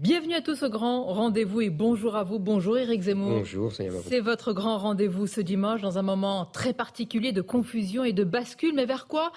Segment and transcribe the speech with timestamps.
[0.00, 2.38] Bienvenue à tous au grand rendez-vous et bonjour à vous.
[2.38, 3.40] Bonjour Eric Zemmour.
[3.40, 8.14] Bonjour, C'est votre grand rendez-vous ce dimanche dans un moment très particulier de confusion et
[8.14, 8.72] de bascule.
[8.74, 9.30] Mais vers quoi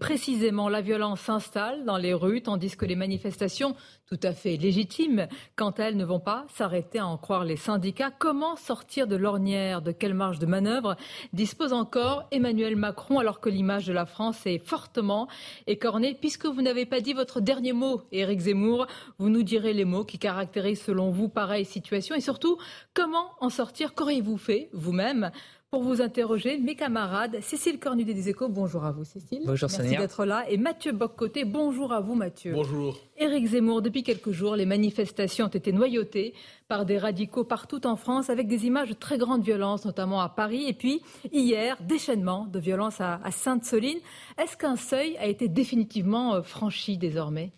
[0.00, 3.76] précisément la violence s'installe dans les rues tandis que les manifestations
[4.08, 5.28] tout à fait légitimes.
[5.54, 8.10] Quand elles ne vont pas s'arrêter à en croire les syndicats.
[8.10, 10.96] Comment sortir de l'ornière De quelle marge de manœuvre
[11.34, 15.28] dispose encore Emmanuel Macron alors que l'image de la France est fortement
[15.66, 16.16] écornée?
[16.18, 18.86] Puisque vous n'avez pas dit votre dernier mot, Éric Zemmour,
[19.18, 22.14] vous nous direz les mots qui caractérisent selon vous pareille situation.
[22.14, 22.56] Et surtout
[22.94, 23.94] comment en sortir?
[23.94, 25.30] Qu'auriez-vous fait vous-même
[25.70, 27.38] pour vous interroger mes camarades.
[27.42, 29.42] Cécile Cornudet des Échos, bonjour à vous Cécile.
[29.44, 30.48] Bonjour Merci d'être là.
[30.48, 32.52] Et Mathieu Boccoté, bonjour à vous Mathieu.
[32.52, 32.98] Bonjour.
[33.18, 36.32] Éric Zemmour, depuis quelques jours, les manifestations ont été noyautées
[36.68, 40.30] par des radicaux partout en France avec des images de très grande violence, notamment à
[40.30, 40.64] Paris.
[40.68, 41.02] Et puis,
[41.32, 43.98] hier, déchaînement de violence à, Sainte-Soline.
[44.42, 47.52] Est-ce qu'un seuil a été définitivement euh, franchi désormais?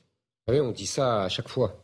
[0.49, 1.77] Oui, on dit ça à chaque fois.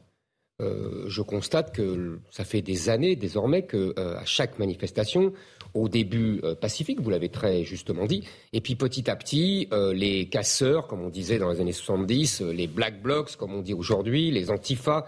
[0.62, 5.34] Euh, je constate que ça fait des années désormais que euh, à chaque manifestation,
[5.74, 10.30] au début euh, pacifique, vous l'avez très justement dit, et puis petit à petit, les
[10.30, 14.30] casseurs, comme on disait dans les années 70, les black blocs, comme on dit aujourd'hui,
[14.30, 15.06] les antifas,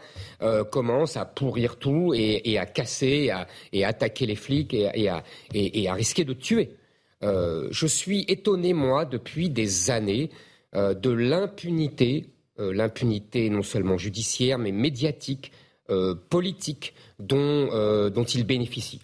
[0.71, 3.31] commencent à pourrir tout et, à casser
[3.73, 6.77] et à, attaquer les flics et, à, risquer de tuer.
[7.23, 10.31] je suis étonné, moi, depuis des années,
[10.75, 12.27] de l'impunité
[12.59, 15.53] l'impunité non seulement judiciaire, mais médiatique,
[15.91, 19.01] euh, politique dont, euh, dont il bénéficie.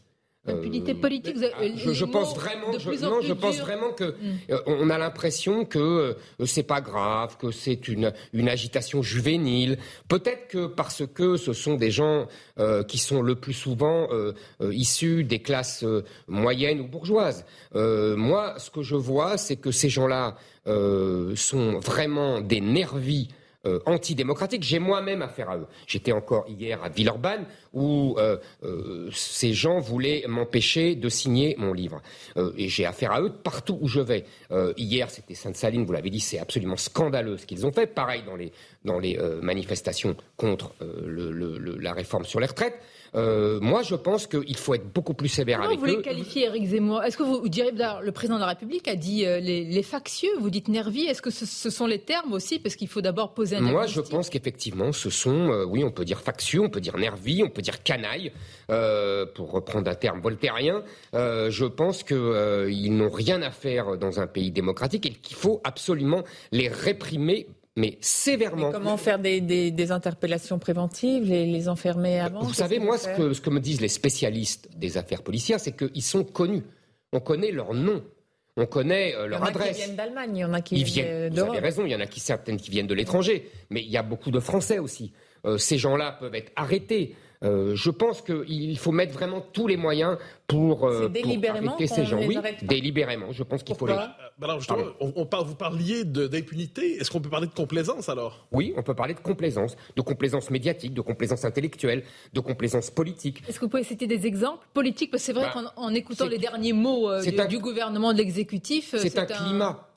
[0.46, 1.38] L'impunité politique.
[1.38, 4.56] je, pense vraiment, non, je pense vraiment que mm.
[4.66, 6.14] on a l'impression que
[6.44, 9.78] c'est pas grave, que c'est une, une agitation juvénile.
[10.08, 12.28] Peut-être que parce que ce sont des gens
[12.86, 14.06] qui sont le plus souvent
[14.60, 15.82] issus des classes
[16.28, 17.46] moyennes ou bourgeoises.
[17.72, 20.36] moi, ce que je vois, c'est que ces gens-là
[20.66, 23.28] sont vraiment des nervis
[23.66, 24.62] euh, antidémocratique.
[24.62, 25.66] J'ai moi-même affaire à eux.
[25.86, 31.72] J'étais encore hier à Villeurbanne où euh, euh, ces gens voulaient m'empêcher de signer mon
[31.72, 32.02] livre.
[32.56, 34.24] et j'ai affaire à eux partout où je vais.
[34.76, 37.86] hier, c'était Sainte-Saline, vous l'avez dit, c'est absolument scandaleux ce qu'ils ont fait.
[37.86, 38.52] Pareil dans les,
[38.84, 42.78] dans les manifestations contre la réforme sur les retraites.
[43.14, 46.46] Euh, moi, je pense qu'il faut être beaucoup plus sévère Comment avec vous voulez qualifier
[46.46, 47.02] Eric Zemmour?
[47.04, 50.50] Est-ce que vous, direz, le président de la République a dit euh, les, factieux, vous
[50.50, 52.58] dites nervis, est-ce que ce, sont les termes aussi?
[52.58, 55.90] Parce qu'il faut d'abord poser un Moi, je pense qu'effectivement, ce sont, euh, oui, on
[55.90, 58.32] peut dire factieux, on peut dire nervis, on peut dire canaille,
[59.34, 60.82] pour reprendre un terme voltairien.
[61.12, 66.24] je pense qu'ils n'ont rien à faire dans un pays démocratique et qu'il faut absolument
[66.50, 67.46] les réprimer
[67.76, 68.70] mais sévèrement.
[68.70, 72.42] comment faire des, interpellations préventives, les, enfermer avant?
[72.42, 75.76] Vous savez, moi, ce que, ce que, me disent les spécialistes des affaires policières, c'est
[75.76, 76.62] qu'ils sont connus.
[77.12, 78.02] On connaît leur nom.
[78.56, 79.78] On connaît euh, leur adresse.
[79.78, 81.34] Il y en a qui viennent d'Allemagne, il y en a qui ils viennent.
[81.34, 83.90] Vous avez raison, il y en a qui certaines qui viennent de l'étranger, mais il
[83.90, 85.12] y a beaucoup de Français aussi.
[85.44, 87.16] Euh, ces gens-là peuvent être arrêtés.
[87.42, 91.10] Euh, je pense qu'il faut mettre vraiment tous les moyens pour, euh,
[91.48, 92.20] arrêter ces gens.
[92.26, 93.32] Oui, délibérément.
[93.32, 93.96] Je pense qu'il faut les.
[94.42, 94.60] Alors
[95.00, 96.96] on, parle, vous parliez d'impunité.
[96.96, 98.46] Est-ce qu'on peut parler de complaisance alors?
[98.52, 103.42] Oui, on peut parler de complaisance, de complaisance médiatique, de complaisance intellectuelle, de complaisance politique.
[103.48, 105.10] Est-ce que vous pouvez citer des exemples politiques?
[105.10, 107.10] Parce que c'est vrai bah, qu'en écoutant les derniers mots
[107.48, 109.88] du, gouvernement, de l'exécutif, c'est un, climat.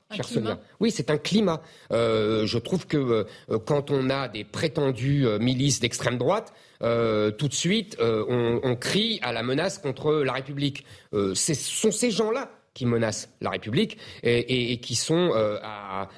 [0.80, 1.60] Oui, c'est un climat.
[1.92, 7.48] Euh, je trouve que euh, quand on a des prétendues euh, milices d'extrême droite, tout
[7.48, 10.84] de suite, on, crie à la menace contre la République.
[11.12, 16.08] ce sont ces gens-là qui menacent la République et, qui sont à,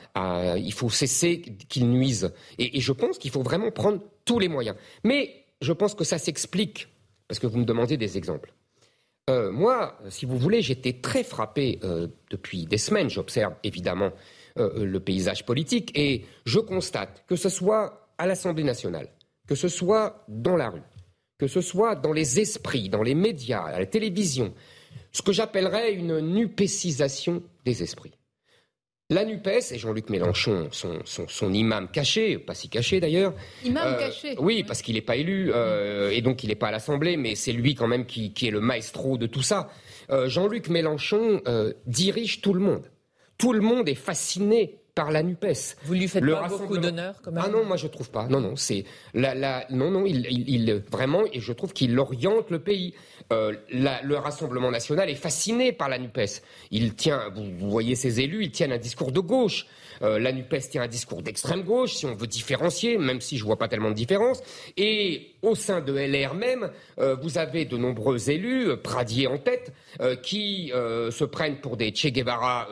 [0.57, 2.33] Il faut cesser qu'ils nuisent.
[2.59, 4.77] Et, je pense qu'il faut vraiment prendre tous les moyens.
[5.05, 6.89] Mais je pense que ça s'explique,
[7.29, 8.53] parce que vous me demandez des exemples.
[9.31, 13.11] Euh, moi, si vous voulez, j'étais très frappé euh, depuis des semaines.
[13.11, 14.11] J'observe évidemment
[14.59, 19.09] euh, le paysage politique et je constate que ce soit à l'Assemblée nationale,
[19.47, 20.83] que ce soit dans la rue,
[21.39, 24.53] que ce soit dans les esprits, dans les médias, à la télévision,
[25.13, 28.13] ce que j'appellerais une nupécisation des esprits.
[29.13, 33.35] La NUPES et Jean-Luc Mélenchon, son, imam caché, pas si caché d'ailleurs.
[33.65, 36.69] Imam euh, caché Oui, parce qu'il n'est pas élu euh, et donc il n'est pas
[36.69, 39.69] à l'Assemblée, mais c'est lui quand même qui, est le maestro de tout ça.
[40.11, 41.43] Euh, Jean-Luc Mélenchon
[41.87, 42.85] dirige tout le monde.
[43.37, 45.47] tout le monde est fasciné par la Nupes.
[45.85, 48.27] Vous lui faites pas beaucoup d'honneur, quand même Ah non, moi je trouve pas.
[48.29, 52.51] Non, non, c'est la, la, non, non, il, il, vraiment, et je trouve qu'il oriente
[52.51, 52.93] le pays.
[53.33, 56.43] Euh, le Rassemblement national est fasciné par la Nupes.
[56.71, 59.67] Il tient, vous, voyez ses élus, ils tiennent un discours de gauche.
[60.03, 63.45] Euh, la NUPES tient un discours d'extrême gauche, si on veut différencier, même si je
[63.45, 64.43] vois pas tellement de différence.
[64.77, 69.73] Et au sein de LR même, euh, vous avez de nombreux élus, Pradier en tête,
[70.23, 72.69] qui se prennent pour des Che Guevara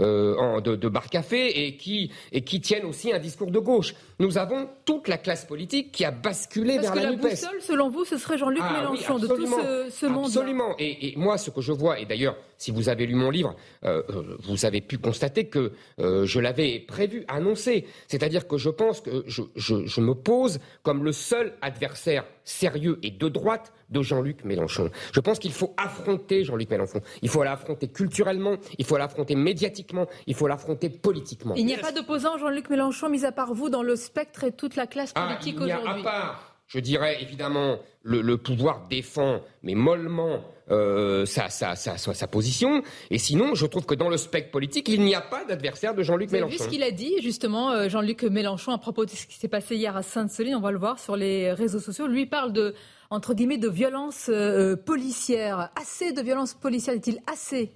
[0.00, 3.94] de, de bar café et qui, et qui tiennent aussi un discours de gauche.
[4.18, 7.20] Nous avons toute la classe politique qui a basculé vers la, NUPES.
[7.20, 10.06] Parce que la boussole, selon vous, ce serait Jean-Luc ah Mélenchon de tout ce, ce
[10.06, 10.26] monde.
[10.26, 10.74] Absolument.
[10.78, 13.56] Et, et, moi, ce que je vois, et d'ailleurs, si vous avez lu mon livre,
[13.84, 17.86] euh, euh, vous avez pu constater que euh, je l'avais prévu, annoncé.
[18.08, 22.98] C'est-à-dire que je pense que je, je, je, me pose comme le seul adversaire sérieux
[23.02, 24.90] et de droite de Jean-Luc Mélenchon.
[25.12, 27.00] Je pense qu'il faut affronter Jean-Luc Mélenchon.
[27.22, 31.54] Il faut l'affronter culturellement, il faut l'affronter médiatiquement, il faut l'affronter politiquement.
[31.56, 34.52] Il n'y a pas d'opposant Jean-Luc Mélenchon, mis à part vous, dans le spectre et
[34.52, 36.00] toute la classe ah, politique aujourd'hui.
[36.00, 40.40] À part je dirais évidemment, le, pouvoir défend, mais mollement,
[40.72, 42.82] euh, sa, sa, position.
[43.12, 46.02] Et sinon, je trouve que dans le spectre politique, il n'y a pas d'adversaire de
[46.02, 46.50] Jean-Luc Mélenchon.
[46.50, 49.36] Vous vu ce qu'il a dit, justement, euh, Jean-Luc Mélenchon, à propos de ce qui
[49.36, 52.08] s'est passé hier à Sainte-Soline, on va le voir sur les réseaux sociaux.
[52.08, 52.74] Lui parle de,
[53.08, 55.70] entre guillemets, de violence euh, policière.
[55.80, 57.70] Assez de violence policière, dit-il Assez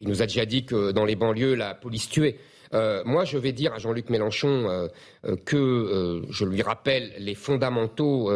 [0.00, 2.38] Il nous a déjà dit que dans les banlieues, la police tuait.
[2.74, 4.88] Euh, moi, je vais dire à Jean-Luc Mélenchon euh,
[5.24, 8.30] euh, que je lui rappelle les fondamentaux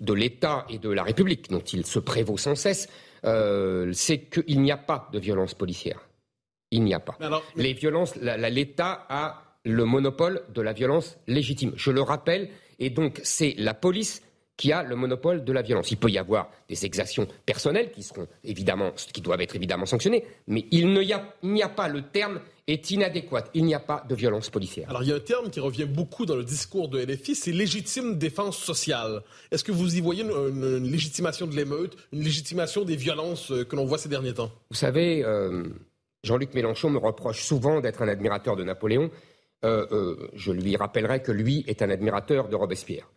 [0.00, 2.88] de l'État et de la République, dont il se prévaut sans cesse,
[3.22, 6.08] c'est qu'il n'y a pas de violence policière.
[6.70, 7.16] Il n'y a pas.
[7.56, 11.72] Les violences, l'État a le monopole de la violence légitime.
[11.76, 14.22] Je le rappelle, et donc c'est la police
[14.58, 15.90] qui a le monopole de la violence.
[15.92, 20.24] Il peut y avoir des exactions personnelles qui seront évidemment, qui doivent être évidemment sanctionnées,
[20.48, 21.22] mais il n'y a,
[21.64, 23.50] a, pas le terme est inadéquate.
[23.54, 24.90] Il n'y a pas de violence policière.
[24.90, 27.52] Alors, il y a un terme qui revient beaucoup dans le discours de LFI, c'est
[27.52, 29.22] légitime défense sociale.
[29.50, 33.76] Est-ce que vous y voyez une, légitimation de l'émeute, une légitimation des violences euh, que
[33.76, 34.50] l'on voit ces derniers temps?
[34.70, 35.62] Vous savez, euh,
[36.24, 39.10] Jean-Luc Mélenchon me reproche souvent d'être un admirateur de Napoléon.
[39.64, 43.08] Euh, je lui rappellerai que lui est un admirateur de Robespierre.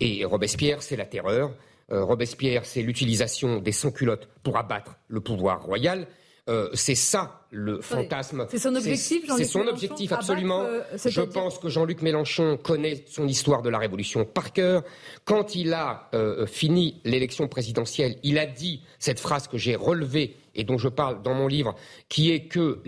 [0.00, 1.52] Et Robespierre, c'est la terreur.
[1.88, 6.06] Robespierre, c'est l'utilisation des sans-culottes pour abattre le pouvoir royal.
[6.48, 8.46] Euh, c'est ça le fantasme.
[8.50, 10.62] C'est son objectif, C'est son objectif, absolument.
[10.62, 14.82] Euh, Je pense que Jean-Luc Mélenchon connaît son histoire de la Révolution par cœur.
[15.24, 20.36] Quand il a euh, fini l'élection présidentielle, il a dit cette phrase que j'ai relevée
[20.54, 21.74] et dont je parle dans mon livre,
[22.08, 22.80] qui est que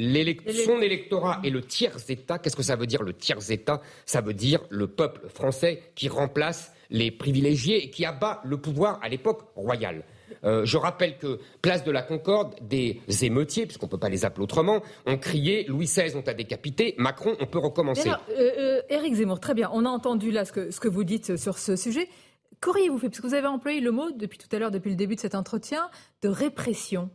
[0.67, 2.39] son électorat est le tiers-État.
[2.39, 3.81] Qu'est-ce que ça veut dire le tiers-État?
[4.07, 8.99] Ça veut dire le peuple français qui remplace les privilégiés et qui abat le pouvoir
[9.03, 10.05] à l'époque royale.
[10.45, 14.25] Euh, je rappelle que, place de la Concorde, des émeutiers, puisqu'on ne peut pas les
[14.25, 18.09] appeler autrement, ont crié Louis XVI, on t'a décapité, Macron, on peut recommencer.
[18.09, 20.89] Alors, euh, euh, Éric Zemmour, très bien, on a entendu là ce que, ce que
[20.89, 22.09] vous dites sur ce sujet.
[22.61, 23.09] Qu'auriez-vous fait?
[23.09, 25.21] Parce que vous avez employé le mot, depuis tout à l'heure, depuis le début de
[25.21, 25.89] cet entretien,
[26.23, 27.11] de répression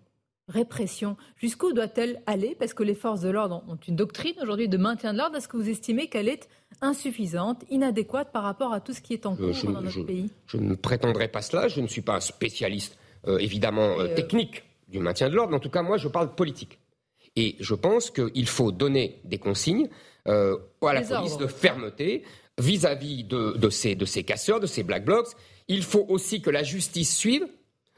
[0.50, 1.16] répression.
[1.38, 2.56] Jusqu'où doit-elle aller?
[2.60, 5.38] Parce que les forces de l'ordre ont une doctrine aujourd'hui de maintien de l'ordre.
[5.38, 6.50] Est-ce que vous estimez qu'elle est
[6.82, 10.30] insuffisante, inadéquate par rapport à tout ce qui est en cours dans notre pays?
[10.48, 11.68] Je ne prétendrai pas cela.
[11.68, 12.98] Je ne suis pas un spécialiste
[13.28, 15.56] euh, évidemment euh, euh, technique du maintien de l'ordre.
[15.56, 16.80] En tout cas, moi, je parle politique.
[17.36, 19.88] Et je pense qu'il faut donner des consignes
[20.26, 22.24] à la police de fermeté
[22.60, 25.28] vis-à-vis de, ces, de ces casseurs, de ces black blocs.
[25.68, 27.46] Il faut aussi que la justice suive.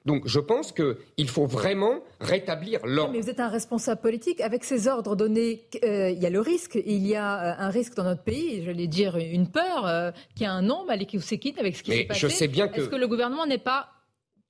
[0.06, 3.14] Donc je pense qu'il faut vraiment rétablir l'ordre.
[3.14, 4.42] Mais vous êtes un responsable politique.
[4.42, 6.80] Avec ces ordres donnés, il y a le risque.
[6.86, 10.62] Il y a un risque dans notre pays, j'allais dire une peur, qui a un
[10.62, 12.20] nom, Malik Oussekine, avec ce qui s'est passé.
[12.20, 12.82] Je sais bien que...
[12.82, 13.90] Est-ce que le gouvernement n'est pas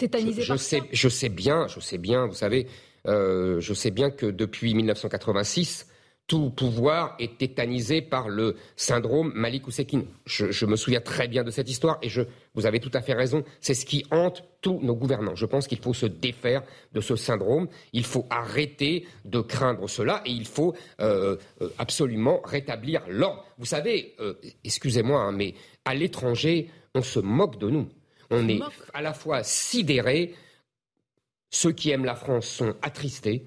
[0.10, 2.68] je, sais, je sais bien, je sais bien, vous savez,
[3.08, 5.88] euh, je sais bien que depuis 1986,
[6.32, 10.06] tout pouvoir est tétanisé par le syndrome Malik Oussekine.
[10.26, 12.22] Je, me souviens très bien de cette histoire et je,
[12.54, 15.36] vous avez tout à fait raison, c'est ce qui hante tous nos gouvernants.
[15.36, 20.22] Je pense qu'il faut se défaire de ce syndrome, il faut arrêter de craindre cela
[20.26, 23.44] et il faut euh, euh, absolument rétablir l'ordre.
[23.58, 24.16] Vous savez,
[24.64, 27.90] excusez-moi, hein, mais à l'étranger, on se moque de nous.
[28.30, 28.62] On est
[28.94, 30.34] à la fois sidérés,
[31.50, 33.44] ceux qui aiment la France sont attristés,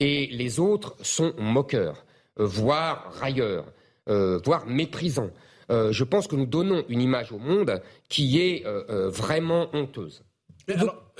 [0.00, 3.66] et les autres sont moqueurs, euh, voire railleurs,
[4.08, 5.30] euh, voire méprisants.
[5.70, 8.64] Euh, je pense que nous donnons une image au monde qui est
[9.10, 10.22] vraiment honteuse.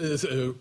[0.00, 0.52] Euh, euh,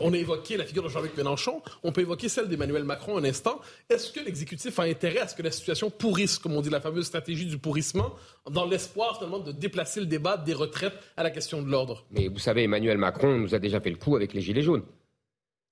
[0.00, 3.24] on, a évoqué la figure de Jean-Luc Mélenchon, on peut évoquer celle d'Emmanuel Macron un
[3.24, 3.60] instant.
[3.88, 6.80] Est-ce que l'exécutif a intérêt à ce que la situation pourrisse, comme on dit, la
[6.80, 8.14] fameuse stratégie du pourrissement,
[8.50, 12.04] dans l'espoir finalement de déplacer le débat des retraites à la question de l'ordre?
[12.10, 14.82] Mais vous savez, Emmanuel Macron nous a déjà fait le coup avec les Gilets jaunes.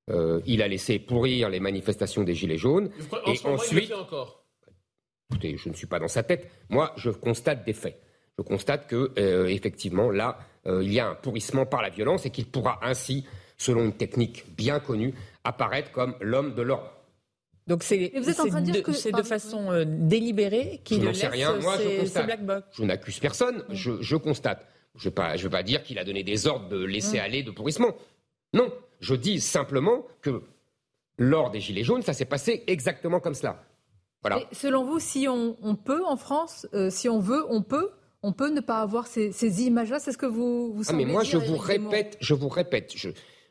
[0.08, 2.90] Il a laissé pourrir les manifestations des Gilets jaunes.
[3.26, 4.44] et ensuite, encore.
[5.30, 6.50] Écoutez, je ne suis pas dans sa tête.
[6.68, 8.00] Moi, je constate des faits.
[8.38, 9.12] Je constate que,
[9.48, 13.24] effectivement, là, il y a un pourrissement par la violence et qu'il pourra ainsi,
[13.56, 16.94] selon une technique bien connue, apparaître comme l'homme de l'ordre.
[17.66, 21.56] Donc c'est de, de façon euh, délibérée qu'il laisse sais rien.
[21.58, 22.40] Moi, je constate.
[22.72, 24.66] Je n'accuse personne, je, constate.
[24.96, 27.94] Je ne veux, pas dire qu'il a donné des ordres de laisser aller de pourrissement.
[28.52, 28.70] Non,
[29.00, 30.42] je dis simplement que
[31.18, 33.62] lors des Gilets jaunes, ça s'est passé exactement comme cela.
[34.22, 34.40] Voilà.
[34.52, 37.90] selon vous, si on, peut en France, euh, si on veut, on peut
[38.24, 41.24] on peut ne pas avoir ces, images-là C'est ce que vous, vous ah, mais moi,
[41.24, 42.94] je vous répète, je vous répète,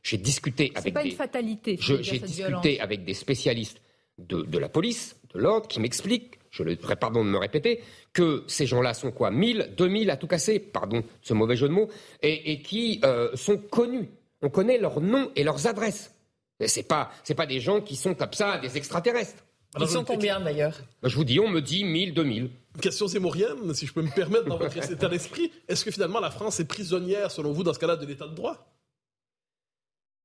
[0.01, 1.77] j'ai discuté avec pas une fatalité.
[1.79, 3.81] J'ai discuté avec des spécialistes
[4.17, 7.81] de, la police, de l'ordre, qui m'explique, je le pardon de me répéter,
[8.13, 11.73] que ces gens-là sont quoi 1000, 2000 à tout casser, pardon ce mauvais jeu de
[11.73, 11.89] mots,
[12.23, 14.09] et, qui euh, sont connus.
[14.43, 16.13] On connaît leurs noms et leurs adresses.
[16.63, 19.43] Ce n'est pas, pas des gens qui sont comme ça, des extraterrestres.
[19.79, 22.49] Ils sont combien d'ailleurs bah, Je vous dis, on me dit 1000, 2000.
[22.79, 25.51] Question zémorienne, si je peux me permettre dans votre état d'esprit.
[25.67, 28.35] Est-ce que finalement la France est prisonnière, selon vous, dans ce cas-là, de l'état de
[28.35, 28.67] droit?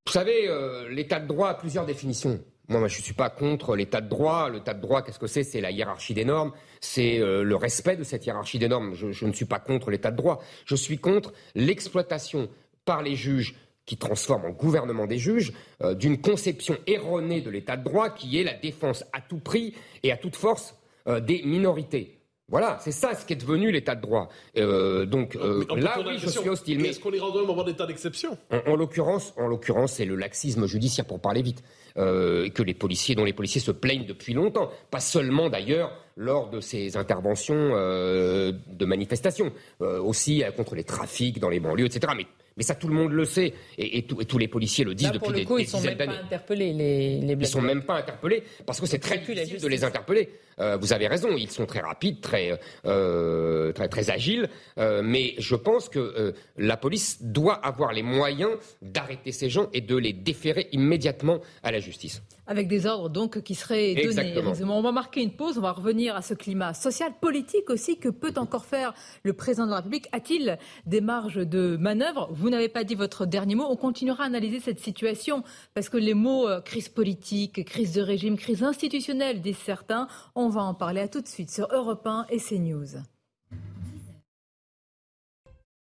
[0.06, 2.42] Vous savez, euh, l'état de droit a plusieurs définitions.
[2.68, 4.50] Moi, je ne suis pas contre l'état de droit.
[4.50, 5.44] L'état de droit, qu'est-ce que c'est?
[5.44, 8.94] C'est la hiérarchie des normes, c'est euh, le respect de cette hiérarchie des normes.
[8.94, 10.42] Je, ne suis pas contre l'état de droit.
[10.66, 12.48] Je suis contre l'exploitation
[12.84, 13.54] par les juges
[13.88, 15.52] qui transforment en gouvernement des juges
[15.82, 19.74] euh, d'une conception erronée de l'état de droit qui est la défense à tout prix
[20.02, 20.76] et à toute force
[21.08, 22.14] euh, des minorités.
[22.50, 24.30] Voilà, c'est ça ce qui est devenu l'état de droit.
[24.54, 26.80] donc là, oui, je suis hostile.
[26.80, 28.38] Mais est-ce qu'on est rendu un moment d'état d'exception?
[28.50, 31.62] En, en l'occurrence, en l'occurrence, c'est le laxisme judiciaire pour parler vite.
[31.98, 34.70] Euh, que les policiers, dont les policiers se plaignent depuis longtemps.
[34.90, 39.52] Pas seulement d'ailleurs lors de ces interventions euh, de manifestations,
[39.82, 42.12] euh, aussi contre les trafics dans les banlieues, etc.
[42.16, 42.26] Mais
[42.58, 43.54] mais ça, tout le monde le sait.
[43.78, 47.20] Et, tous les policiers le disent depuis des, coup, ils sont même pas interpellés, les,
[47.20, 50.28] les Ils sont même pas interpellés parce que c'est très difficile de les interpeller.
[50.60, 54.48] Euh, vous avez raison, ils sont très rapides, très, euh, très, très agiles.
[54.78, 58.50] Euh, mais je pense que la police doit avoir les moyens
[58.82, 62.22] d'arrêter ces gens et de les déférer immédiatement à la justice.
[62.48, 64.34] Avec des ordres donc qui seraient donnés.
[64.64, 67.98] On va marquer une pause, on va revenir à ce climat social, politique aussi.
[67.98, 72.28] Que peut encore faire le président de la République A-t-il des marges de manœuvre?
[72.32, 73.66] Vous n'avez pas dit votre dernier mot.
[73.68, 78.00] On continuera à analyser cette situation parce que les mots euh, crise politique, crise de
[78.00, 80.08] régime, crise institutionnelle disent certains.
[80.34, 82.96] On va en parler à tout de suite sur Europe 1 et CNews.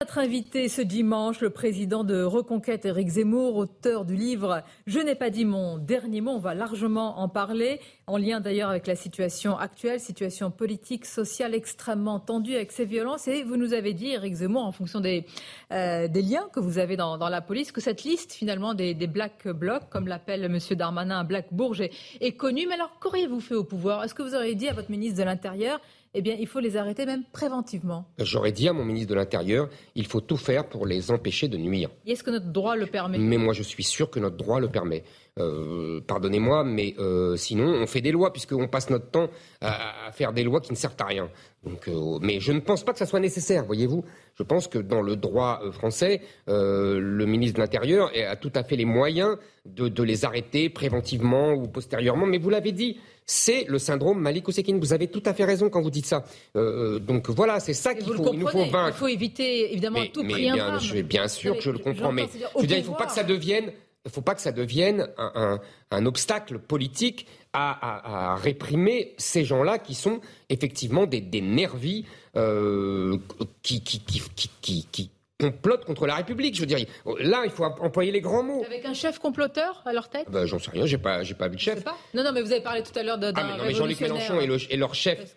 [0.08, 5.16] Notre invité ce dimanche, le président de Reconquête, Éric Zemmour, auteur du livre Je n'ai
[5.16, 6.32] pas dit mon dernier mot.
[6.32, 11.54] On va largement en parler, en lien d'ailleurs avec la situation actuelle, situation politique, sociale
[11.54, 13.28] extrêmement tendue avec ces violences.
[13.28, 15.26] Et vous nous avez dit, Éric Zemmour, en fonction des,
[15.74, 19.90] euh, liens que vous avez dans, la police, que cette liste finalement des, Black Blocs,
[19.90, 20.58] comme l'appelle M.
[20.78, 22.66] Darmanin, Black Bourget, est connue.
[22.66, 24.06] Mais alors, qu'auriez-vous fait au pouvoir?
[24.06, 25.82] Est-ce que vous auriez dit à votre ministre de l'Intérieur
[26.18, 28.06] eh bien, il faut les arrêter même préventivement.
[28.18, 31.58] J'aurais dit à mon ministre de l'Intérieur, il faut tout faire pour les empêcher de
[31.58, 31.92] nuire.
[32.08, 33.20] Est-ce que notre droit le permet?
[33.20, 35.04] Mais moi, je suis sûr que notre droit le permet.
[35.40, 39.28] Euh, pardonnez-moi, mais euh, sinon, on fait des lois, puisqu'on passe notre temps
[39.62, 41.30] à, faire des lois qui ne servent à rien.
[41.64, 44.04] Donc, euh, mais je ne pense pas que ça soit nécessaire, voyez-vous.
[44.36, 48.76] Je pense que dans le droit français, le ministre de l'Intérieur a tout à fait
[48.76, 52.28] les moyens de, de les arrêter préventivement ou postérieurement.
[52.28, 54.80] Mais vous l'avez dit, c'est le syndrome Malik Ousekine.
[54.80, 56.24] Vous avez tout à fait raison quand vous dites ça.
[56.56, 58.96] donc voilà, c'est ça qu'il faut, il nous faut vaincre.
[58.96, 62.62] Il faut éviter évidemment tout mais bien, bien sûr que je le comprends, mais je
[62.62, 63.72] veux dire, il ne faut pas que ça devienne
[64.08, 69.96] il ne faut pas que ça devienne un, obstacle politique à, réprimer ces gens-là qui
[69.96, 72.06] sont effectivement des, nervis
[72.38, 73.18] euh,
[73.64, 75.12] qui, qui,
[75.42, 76.56] complotent contre la République.
[76.56, 76.80] Je veux dire,
[77.20, 78.64] là, il faut employer les grands mots.
[78.66, 80.32] Avec un chef comploteur à leur tête?
[80.32, 81.84] Ben, J'en sais rien, j'ai pas, j'ai pas vu de chef.
[82.14, 84.78] Non, non, mais vous avez parlé tout à l'heure d'un ah, mais Jean-Luc Mélenchon est,
[84.78, 85.36] leur chef.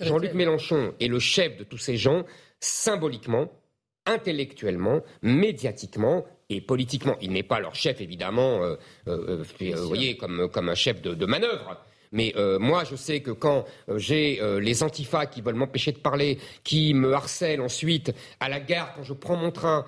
[0.00, 2.24] Jean-Luc Mélenchon est le chef de tous ces gens,
[2.58, 3.48] symboliquement,
[4.06, 7.16] intellectuellement, médiatiquement, et politiquement.
[7.20, 8.76] Il n'est pas leur chef, évidemment, euh,
[9.06, 11.76] euh, euh vous voyez, comme, comme un chef de, de manœuvre.
[12.12, 15.92] Mais euh, moi, je sais que quand euh, j'ai euh, les antifas qui veulent m'empêcher
[15.92, 19.84] de parler, qui me harcèlent ensuite à la gare quand je prends mon train,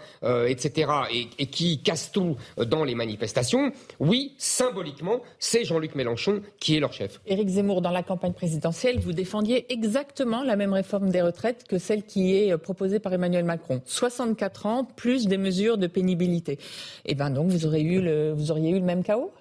[0.46, 6.80] etc., et, qui cassent tout dans les manifestations, oui, symboliquement, c'est Jean-Luc Mélenchon qui est
[6.80, 7.20] leur chef.
[7.26, 11.78] Éric Zemmour, dans la campagne présidentielle, vous défendiez exactement la même réforme des retraites que
[11.78, 13.82] celle qui est proposée par Emmanuel Macron.
[13.84, 16.52] 64 ans, plus des mesures de pénibilité.
[16.52, 19.32] Et eh bien donc, vous, auriez eu le, vous auriez eu le même chaos?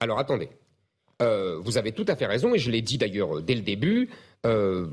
[0.00, 0.48] Alors attendez,
[1.20, 3.62] euh, vous avez tout à fait raison, et je l'ai dit d'ailleurs euh, dès le
[3.62, 4.08] début,
[4.46, 4.86] euh,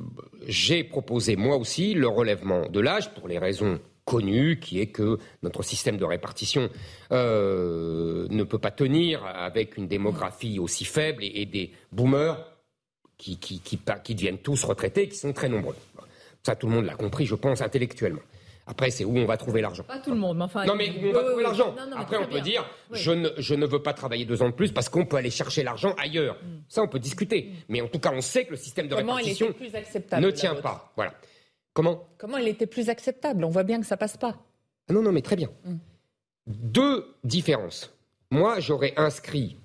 [0.47, 5.19] j'ai proposé moi aussi le relèvement de l'âge pour les raisons connu, qui est que
[5.43, 6.69] notre système de répartition
[7.09, 12.37] ne peut pas tenir avec une démographie aussi faible et, des boomers
[13.17, 13.79] qui, qui,
[14.13, 15.75] deviennent tous retraités, qui sont très nombreux.
[16.43, 18.21] Ça, tout le monde l'a compris, je pense, intellectuellement.
[18.67, 19.83] Après, c'est où on va trouver l'argent.
[19.83, 20.65] Pas tout le monde, mais enfin.
[20.65, 21.75] Non, mais où on va trouver l'argent.
[21.95, 24.71] Après, on peut dire, je, ne, je ne veux pas travailler deux ans de plus
[24.71, 26.35] parce qu'on peut aller chercher l'argent ailleurs.
[26.35, 26.63] Mm.
[26.67, 27.43] Ça, on peut discuter.
[27.43, 27.53] Mm.
[27.69, 29.53] Mais en tout cas, on sait que le système de répartition
[30.19, 30.91] ne tient pas.
[30.95, 31.13] Voilà.
[31.73, 32.07] Comment?
[32.17, 33.43] Comment il était plus acceptable?
[33.43, 34.35] On voit bien que ça passe pas.
[34.89, 35.49] Ah non, non, mais très bien.
[35.63, 35.75] Mm.
[36.47, 37.93] Deux différences.
[38.31, 39.57] Moi, j'aurais inscrit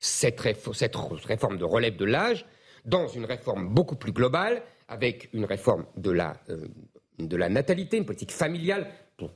[0.00, 0.40] cette,
[0.72, 2.46] cette réforme de relève de l'âge
[2.84, 6.66] dans une réforme beaucoup plus globale, avec une réforme de la euh,
[7.28, 8.86] de la natalité, une politique familiale,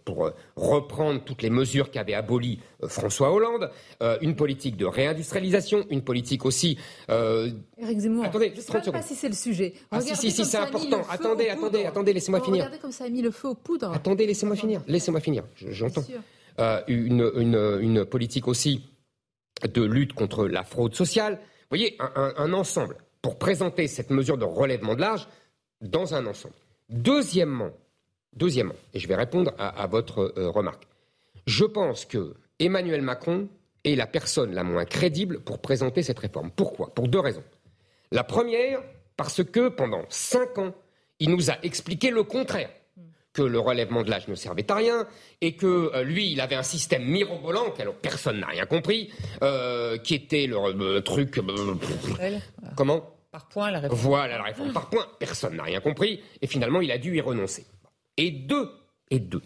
[0.04, 3.70] pour, euh, reprendre toutes les mesures qu'avait abolies euh, François Hollande,
[4.02, 6.78] euh, une politique de réindustrialisation, une politique aussi.
[7.08, 9.74] Éric Zemmour, attendez, je ne sais pas si c'est le sujet.
[9.90, 11.02] Ah, si, si, si, c'est important.
[11.10, 12.64] Attendez, attendez, attendez, laissez-moi finir.
[12.64, 13.92] Regardez comme ça a mis le feu aux poudres.
[13.92, 14.82] Attendez, laissez-moi finir.
[14.86, 15.44] Laissez-moi finir.
[15.56, 16.04] J'entends.
[16.88, 18.84] Une, une, une, politique aussi
[19.68, 21.34] de lutte contre la fraude sociale.
[21.34, 25.26] Vous voyez, un, un ensemble pour présenter cette mesure de relèvement de l'âge
[25.80, 26.54] dans un ensemble.
[26.88, 27.70] Deuxièmement,
[28.34, 30.86] deuxièmement, et je vais répondre à, votre euh, remarque,
[31.46, 33.48] je pense que Emmanuel Macron
[33.84, 36.50] est la personne la moins crédible pour présenter cette réforme.
[36.50, 36.94] Pourquoi?
[36.94, 37.44] Pour deux raisons.
[38.12, 38.80] La première,
[39.16, 40.74] parce que pendant cinq ans,
[41.20, 42.70] il nous a expliqué le contraire
[43.32, 45.06] que le relèvement de l'âge ne servait à rien
[45.40, 49.10] et que euh, lui, il avait un système mirobolant, alors personne n'a rien compris,
[49.42, 51.40] euh, qui était le truc.
[52.76, 53.13] comment?
[53.90, 55.06] Voilà la réforme par point.
[55.18, 56.22] Personne n'a rien compris.
[56.40, 57.66] Et finalement, il a dû y renoncer.
[58.16, 58.70] Et deux,
[59.10, 59.42] et deux.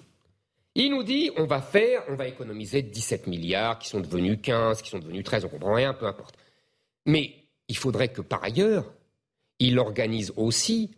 [0.75, 4.83] Il nous dit on va faire, on va économiser 17 milliards qui sont devenus 15,
[4.83, 6.37] qui sont devenus 13, on comprend rien, peu importe.
[7.04, 7.35] Mais
[7.66, 8.85] il faudrait que par ailleurs,
[9.59, 10.95] il organise aussi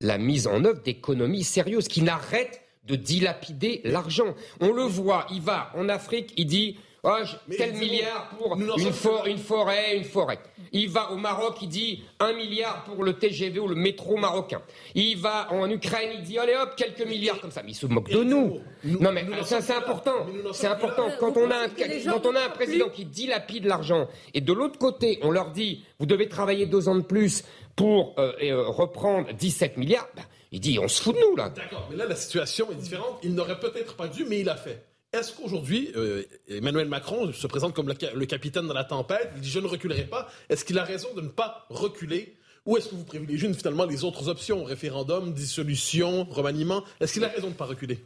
[0.00, 4.34] la mise en œuvre d'économies sérieuses qui n'arrêtent de dilapider l'argent.
[4.60, 7.16] On le voit, il va en Afrique, il dit Oh,
[7.56, 10.38] tel milliard pour une, forêt, une forêt.
[10.70, 14.62] Il va au Maroc, il dit un milliard pour le TGV ou le métro marocain.
[14.94, 17.64] Il va en Ukraine, il dit allez hop, quelques milliards comme ça.
[17.64, 18.60] Mais il se moque de nous.
[18.84, 20.26] non mais c'est important.
[20.52, 21.08] C'est important.
[21.18, 24.78] Quand on, a un, quand on a un président qui dilapide l'argent et de l'autre
[24.78, 27.42] côté, on leur dit vous devez travailler deux ans de plus
[27.74, 30.22] pour euh, euh, reprendre 17 milliards, bah,
[30.52, 31.48] il dit on se fout de nous là.
[31.48, 33.18] D'accord, mais là la situation est différente.
[33.24, 34.84] Il n'aurait peut-être pas dû, mais il a fait.
[35.12, 39.30] Est-ce qu'aujourd'hui, euh, Emmanuel Macron se présente comme le, capitaine dans la tempête?
[39.36, 40.28] Il dit je ne reculerai pas.
[40.48, 42.34] Est-ce qu'il a raison de ne pas reculer?
[42.64, 47.28] Ou est-ce que vous privilégiez finalement les autres options, référendum, dissolution, remaniement Est-ce qu'il a
[47.28, 47.98] raison de ne pas reculer?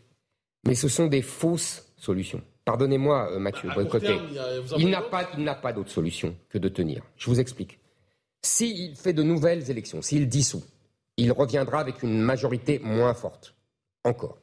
[0.66, 2.42] Mais ce sont des fausses solutions.
[2.64, 4.18] Pardonnez-moi, euh, Mathieu, de côté.
[4.76, 7.04] il n'a pas, il n'a pas d'autre solution que de tenir.
[7.16, 7.78] Je vous explique.
[8.42, 10.64] S'il fait de nouvelles élections, s'il dissout,
[11.16, 13.54] il reviendra avec une majorité moins forte.
[14.02, 14.38] Encore.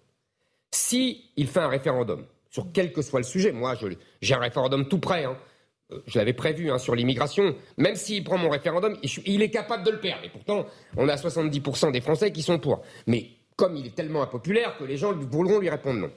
[0.71, 3.51] S'il fait un référendum, sur quel que soit le sujet.
[3.51, 3.75] Moi,
[4.21, 5.25] j'ai un référendum tout prêt.
[5.25, 5.35] Hein.
[5.91, 7.55] Euh, je l'avais prévu hein, sur l'immigration.
[7.77, 10.23] Même s'il prend mon référendum, il est capable de le perdre.
[10.23, 12.83] Et pourtant, on a 70% des Français qui sont pour.
[13.07, 16.11] Mais comme il est tellement impopulaire que les gens voudront lui répondre non.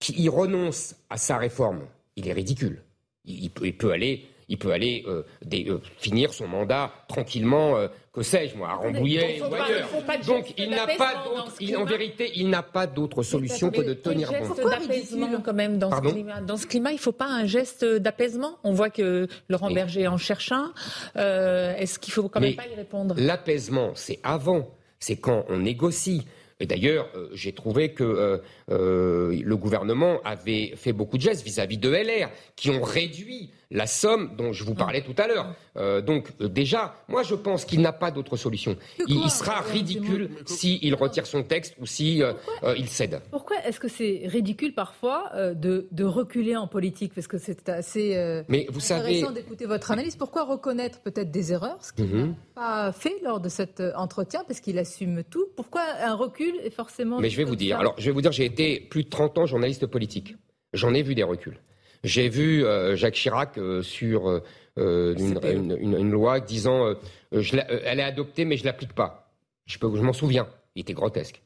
[0.00, 2.82] Qui renonce à sa réforme, il est ridicule.
[3.24, 8.56] il peut aller il peut aller euh, euh, finir son mandat tranquillement, euh, que sais-je
[8.56, 9.88] moi, à Rambouillet ou ailleurs.
[10.26, 14.32] Donc il n'a pas d'autre, en vérité, il n'a pas d'autre solution que de tenir
[14.32, 14.46] bon.
[14.46, 17.46] Pourquoi d'apaisement quand même dans ce climat Dans ce climat, il ne faut pas un
[17.46, 18.58] geste d'apaisement?
[18.64, 20.72] On voit que Laurent Berger en cherche un.
[21.14, 23.14] Est-ce qu'il faut quand même pas y répondre?
[23.18, 26.26] L'apaisement, c'est avant, c'est quand on négocie.
[26.60, 31.78] Et d'ailleurs, j'ai trouvé que le gouvernement avait fait beaucoup de gestes vis à -vis
[31.78, 35.54] de LR, qui ont réduit la somme dont je vous parlais tout à l'heure.
[35.76, 38.76] Euh, donc euh, déjà, moi je pense qu'il n'a pas d'autre solution.
[39.06, 42.32] Il, sera ridicule s'il retire son texte ou si euh,
[42.76, 43.20] il cède.
[43.30, 47.12] Pourquoi est-ce que c'est ridicule parfois de, reculer en politique?
[47.14, 50.16] Parce que c'est assez Mais vous intéressant d'écouter votre analyse.
[50.16, 52.28] Pourquoi reconnaître peut-être des erreurs, ce qu'il mhm.
[52.28, 56.70] n'a pas fait lors de cet entretien, parce qu'il assume tout Pourquoi un recul est
[56.70, 57.20] forcément...
[57.20, 59.38] Mais je vais vous dire, alors je vais vous dire, j'ai été plus de 30
[59.38, 60.36] ans journaliste politique.
[60.72, 61.58] J'en ai vu des reculs.
[62.04, 66.94] J'ai vu euh, Jacques Chirac euh, sur euh, une, loi disant
[67.32, 69.30] elle est adoptée mais je l'applique pas.
[69.66, 70.48] Je, je m'en souviens.
[70.74, 71.42] Il était grotesque.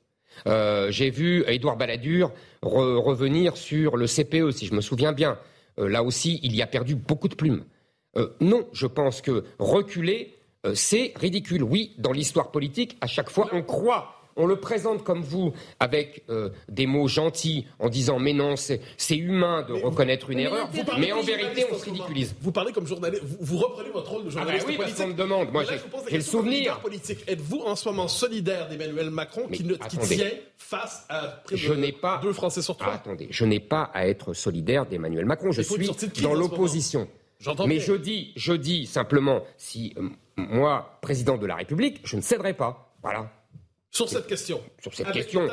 [0.47, 5.39] J'ai vu Édouard Balladur revenir sur le CPE, si je me souviens bien.
[5.79, 7.65] là aussi, il y a perdu beaucoup de plumes.
[8.41, 10.35] non, je pense que reculer,
[10.75, 11.63] c'est ridicule.
[11.63, 16.25] Oui, dans l'histoire politique, à chaque fois, on croit on le présente comme vous, avec
[16.29, 20.69] euh, des mots gentils, en disant mais non, c'est humain de reconnaître une erreur,
[20.99, 22.35] mais, en vérité, on se ridiculise.
[22.41, 25.07] Vous parlez comme journaliste, vous, reprenez votre rôle de ah ben journaliste ah oui, politique.
[25.07, 26.81] me demande, moi j'ai le souvenir.
[26.81, 27.19] politique.
[27.27, 31.73] Êtes-vous en ce moment solidaire d'Emmanuel Macron qui, ne, qui, tient face à près je
[31.73, 32.95] de pas, deux Français sur trois?
[32.95, 35.53] Attendez, je n'ai pas à être solidaire d'Emmanuel Macron.
[35.53, 35.91] Je suis
[36.23, 37.09] dans l'opposition.
[37.67, 42.21] Mais je dis, je dis simplement, si euh, moi, président de la République, je ne
[42.21, 42.95] céderai pas.
[43.03, 43.31] Voilà.
[43.93, 44.61] Sur cette question.
[44.81, 45.47] Sur cette question.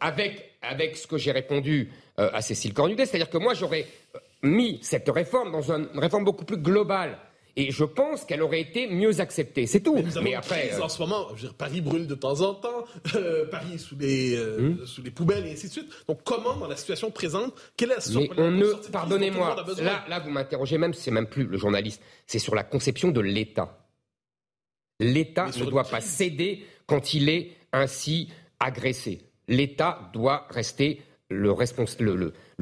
[0.00, 4.18] Avec, avec ce que j'ai répondu euh, à Cécile Cornudet, c'est-à-dire que moi, j'aurais euh,
[4.42, 7.18] mis cette réforme dans une réforme beaucoup plus globale.
[7.54, 9.66] Et je pense qu'elle aurait été mieux acceptée.
[9.66, 10.02] C'est tout.
[10.22, 12.84] Mais, après, en ce moment, Paris brûle de temps en temps,
[13.50, 14.84] Paris est sous les, hmm.
[14.84, 15.92] sous les poubelles et ainsi de suite.
[16.08, 20.18] Donc, comment, dans la situation présente, quelle est la Mais on ne, pardonnez-moi, là, là,
[20.18, 23.78] vous m'interrogez même, c'est même plus le journaliste, c'est sur la conception de l'État.
[24.98, 28.28] L'État ne doit pas céder quand il est ainsi
[28.60, 29.22] agressé.
[29.48, 31.00] L'État doit rester
[31.30, 31.54] le,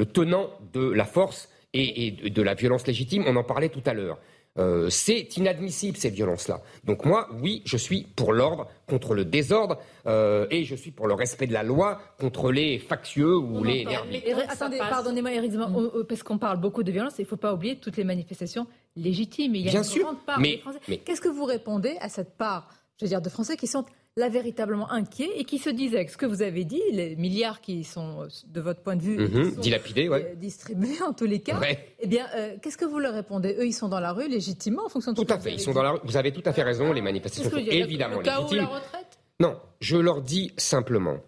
[0.04, 3.24] tenant de la force et, de la violence légitime.
[3.26, 4.18] On en parlait tout à l'heure.
[4.56, 6.60] Euh, c'est inadmissible ces violences-là.
[6.84, 11.08] Donc moi, oui, je suis pour l'ordre contre le désordre euh, et je suis pour
[11.08, 14.12] le respect de la loi contre les factieux ou les nerveux.
[14.48, 16.04] Attendez, pardonnez-moi, Eric, mm.
[16.08, 19.56] parce qu'on parle beaucoup de violence, il ne faut pas oublier toutes les manifestations légitimes.
[19.56, 20.98] Il y a Bien une sûr, grande part mais, Français.
[21.04, 23.84] Qu'est-ce que vous répondez à cette part, je veux dire, de Français qui sont
[24.16, 27.60] là véritablement inquiets et qui se disaient que ce que vous avez dit, les milliards
[27.60, 31.60] qui sont, de votre point de vue, mhm, dilapidés, euh, distribués en tous les cas,
[32.00, 33.54] eh bien, euh, qu'est-ce que vous leur répondez?
[33.58, 35.72] Eux, ils sont dans la rue légitimement en fonction de Tout à fait, ils sont
[35.72, 36.00] dans la rue.
[36.04, 38.58] Vous avez tout à fait raison, les manifestations sont évidemment le, légitimes.
[38.58, 39.18] la retraite?
[39.38, 41.18] Non, je leur dis simplement,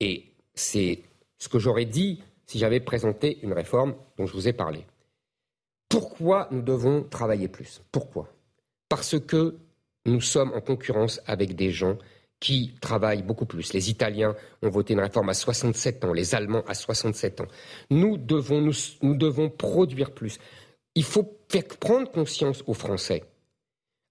[0.00, 1.02] et c'est
[1.38, 4.84] ce que j'aurais dit si j'avais présenté une réforme dont je vous ai parlé.
[5.88, 7.82] Pourquoi nous devons travailler plus?
[7.90, 8.28] Pourquoi?
[8.88, 9.56] Parce que
[10.06, 11.98] nous sommes en concurrence avec des gens
[12.40, 13.72] qui travaillent beaucoup plus.
[13.72, 17.46] Les Italiens ont voté une réforme à 67 ans, les Allemands à 67 ans.
[17.90, 20.38] Nous devons, nous, devons produire plus.
[20.94, 23.24] Il faut faire prendre conscience aux Français,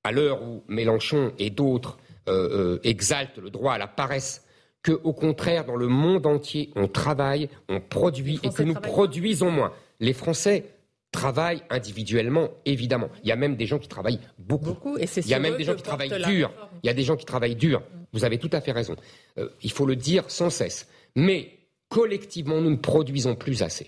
[0.03, 4.45] à l'heure où Mélenchon et d'autres euh, euh, exaltent le droit à la paresse,
[4.81, 9.51] que au contraire, dans le monde entier, on travaille, on produit et que nous produisons
[9.51, 9.73] moins.
[9.99, 10.65] Les Français
[11.13, 13.07] travaillent individuellement, évidemment.
[13.23, 14.97] Il y a même des gens qui travaillent beaucoup.
[14.97, 16.51] Il y a même des gens qui travaillent dur.
[16.83, 17.81] Il y a des gens qui travaillent dur.
[18.11, 18.97] Vous avez tout à fait raison.
[19.37, 20.87] Euh, il faut le dire sans cesse.
[21.15, 21.51] Mais
[21.87, 23.87] collectivement, nous ne produisons plus assez.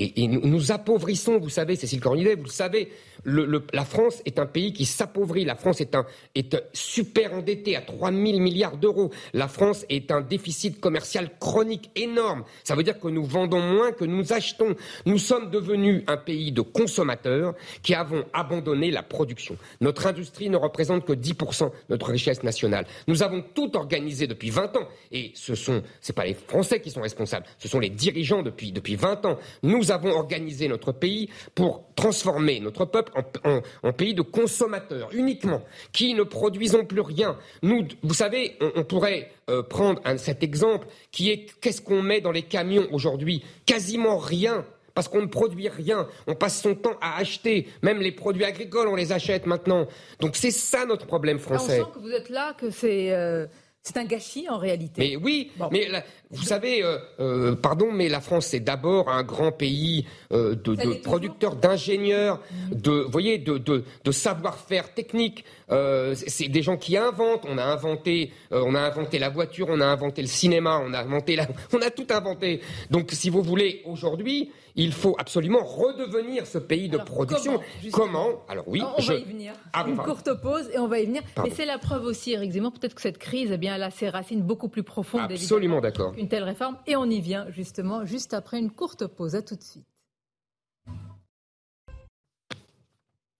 [0.00, 2.92] Et, nous, appauvrissons, vous savez, Cécile Cornidet, vous le savez,
[3.24, 5.44] la France est un pays qui s'appauvrit.
[5.44, 6.06] La France est, un,
[6.72, 9.10] super endetté à 3 000 milliards d'euros.
[9.32, 12.44] La France est un déficit commercial chronique énorme.
[12.64, 14.74] Ça veut dire que nous vendons moins que nous achetons.
[15.06, 19.56] Nous sommes devenus un pays de consommateurs qui avons abandonné la production.
[19.80, 22.86] Notre industrie ne représente que 10% de notre richesse nationale.
[23.06, 24.88] Nous avons tout organisé depuis 20 ans.
[25.12, 28.72] Et ce sont, c'est pas les Français qui sont responsables, ce sont les dirigeants depuis,
[28.72, 29.38] depuis 20 ans.
[29.62, 33.07] Nous avons organisé notre pays pour transformer notre peuple
[33.82, 37.36] en, pays de consommateurs uniquement, qui ne produisons plus rien.
[37.62, 42.32] Nous, vous savez, on, pourrait euh, prendre cet exemple qui est qu'est-ce qu'on met dans
[42.32, 43.42] les camions aujourd'hui?
[43.66, 46.08] Quasiment rien parce qu'on ne produit rien.
[46.26, 47.68] On passe son temps à acheter.
[47.82, 49.86] Même les produits agricoles, on les achète maintenant.
[50.18, 51.80] Donc c'est ça notre problème français.
[51.80, 53.12] on sent que vous êtes là, que c'est...
[53.12, 53.46] Euh,
[53.88, 55.00] c'est un gâchis en réalité.
[55.00, 55.88] Mais oui, mais
[56.30, 61.00] vous savez, euh, euh, pardon, mais la France c'est d'abord un grand pays euh, de,
[61.02, 62.74] producteurs, d'ingénieurs, mm.
[62.74, 65.44] de, voyez, de, de savoir-faire technique.
[65.68, 67.44] c'est des gens qui inventent.
[67.48, 71.00] On a inventé, on a inventé la voiture, on a inventé le cinéma, on a
[71.00, 72.60] inventé, la, on a tout inventé.
[72.90, 77.60] Donc, si vous voulez, aujourd'hui, il faut absolument redevenir ce pays de production.
[77.92, 79.52] Comment, Alors oui, on va y venir.
[79.72, 81.22] Ah, Une courte pause et on va y venir.
[81.42, 83.90] Mais c'est la preuve aussi, Eric Zemmour, peut-être que cette crise, eh bien, elle a
[83.90, 85.32] ses racines beaucoup plus profondes.
[85.32, 86.14] Absolument d'accord.
[86.18, 86.76] Une telle réforme.
[86.86, 89.36] Et on y vient justement juste après une courte pause.
[89.36, 89.86] À tout de suite.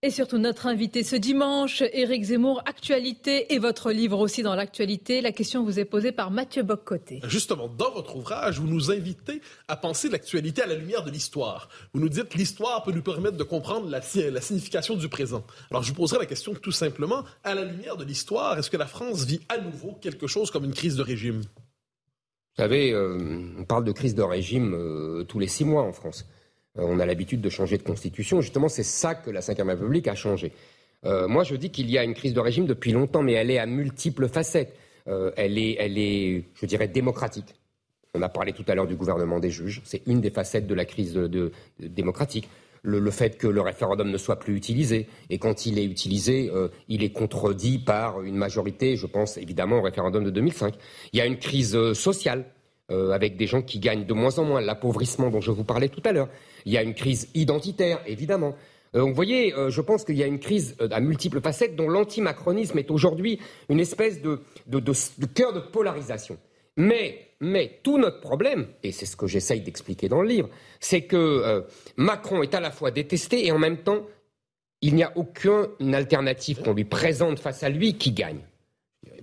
[0.01, 5.21] Et surtout notre invité ce dimanche, Éric Zemmour, actualité et votre livre aussi dans l'actualité.
[5.21, 7.19] La question vous est posée par Mathieu Boccoté.
[7.25, 11.69] Justement, dans votre ouvrage, vous nous invitez à penser l'actualité à la lumière de l'histoire.
[11.93, 15.45] Vous nous dites l'histoire peut nous permettre de comprendre la, signification du présent.
[15.73, 18.77] Alors je vous poserai la question tout simplement, à la lumière de l'histoire, est-ce que
[18.77, 21.43] la France vit à nouveau quelque chose comme une crise de régime?
[22.59, 23.17] Vous savez, euh,
[23.57, 26.27] on parle de crise de régime euh, tous les six mois en France.
[26.77, 28.41] Euh, on a l'habitude de changer de constitution.
[28.41, 30.53] Justement, c'est ça que la Ve République a changé.
[31.05, 33.61] Moi, je dis qu'il y a une crise de régime depuis longtemps, mais elle est
[33.61, 34.75] à multiples facettes.
[35.07, 37.55] Elle, est, elle est, je dirais, démocratique.
[38.15, 39.81] On a parlé tout à l'heure du gouvernement des juges.
[39.85, 41.15] C'est une des facettes de la crise
[41.79, 42.49] démocratique.
[42.83, 45.09] Le, fait que le référendum ne soit plus utilisé.
[45.31, 49.79] Et quand il est utilisé, euh, il est contredit par une majorité, je pense évidemment
[49.79, 50.75] au référendum de 2005.
[51.13, 52.45] Il y a une crise euh, sociale.
[52.91, 56.01] avec des gens qui gagnent de moins en moins, l'appauvrissement dont je vous parlais tout
[56.07, 56.31] à l'heure.
[56.65, 58.55] Il y a une crise identitaire, évidemment.
[58.95, 62.91] vous voyez, je pense qu'il y a une crise à multiples facettes dont l'antimacronisme est
[62.91, 64.41] aujourd'hui une espèce de
[65.35, 66.39] cœur de polarisation.
[66.79, 70.49] Mais tout notre problème, et c'est ce que j'essaye d'expliquer dans le livre,
[70.81, 71.63] c'est que euh,
[71.97, 74.07] Macron est à la fois détesté et en même temps,
[74.81, 78.41] il n'y a aucune alternative qu'on lui présente face à lui qui gagne.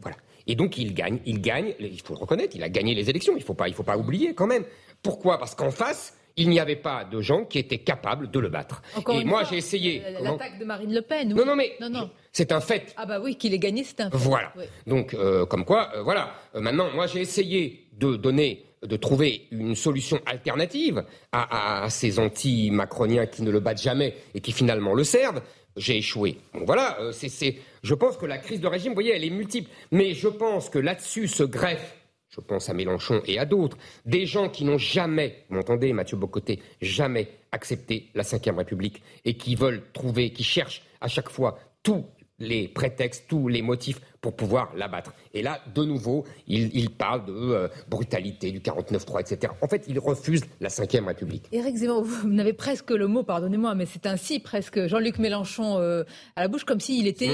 [0.01, 0.17] Voilà.
[0.47, 3.33] Et donc il gagne, il gagne, il faut le reconnaître, il a gagné les élections,
[3.35, 4.65] il ne faut pas oublier quand même.
[5.01, 5.39] Pourquoi?
[5.39, 8.81] Parce qu'en face, il n'y avait pas de gens qui étaient capables de le battre.
[9.09, 10.03] et moi, j'ai essayé.
[10.21, 11.33] L'attaque de Marine Le Pen.
[11.33, 12.09] Non, non, mais non, non.
[12.31, 12.93] c'est un fait.
[12.97, 14.17] Ah bah oui, qu'il ait gagné, c'est un fait.
[14.17, 14.53] Voilà.
[14.85, 16.35] Donc, euh, comme quoi, euh, voilà.
[16.53, 23.41] maintenant, moi, j'ai essayé de donner de trouver une solution alternative à, ces anti-macroniens qui
[23.41, 25.41] ne le battent jamais et qui finalement le servent,
[25.75, 26.37] j'ai échoué.
[26.53, 29.29] Bon, voilà, euh, c'est, je pense que la crise de régime, vous voyez, elle est
[29.29, 29.69] multiple.
[29.91, 31.94] Mais je pense que là-dessus se greffe,
[32.35, 36.17] je pense à Mélenchon et à d'autres, des gens qui n'ont jamais, vous m'entendez, Mathieu
[36.17, 41.57] Bocoté, jamais accepté la Ve République et qui veulent trouver, qui cherchent à chaque fois
[41.83, 42.05] tous
[42.39, 45.13] les prétextes, tous les motifs pour pouvoir l'abattre.
[45.33, 49.53] Et là, de nouveau, il, parle de euh, brutalité, du 49-3, etc.
[49.61, 51.47] En fait, il refuse la Ve République.
[51.53, 56.03] Éric Zemmour, vous n'avez presque le mot, pardonnez-moi, mais c'est ainsi presque Jean-Luc Mélenchon euh,
[56.35, 57.29] à la bouche, comme s'il était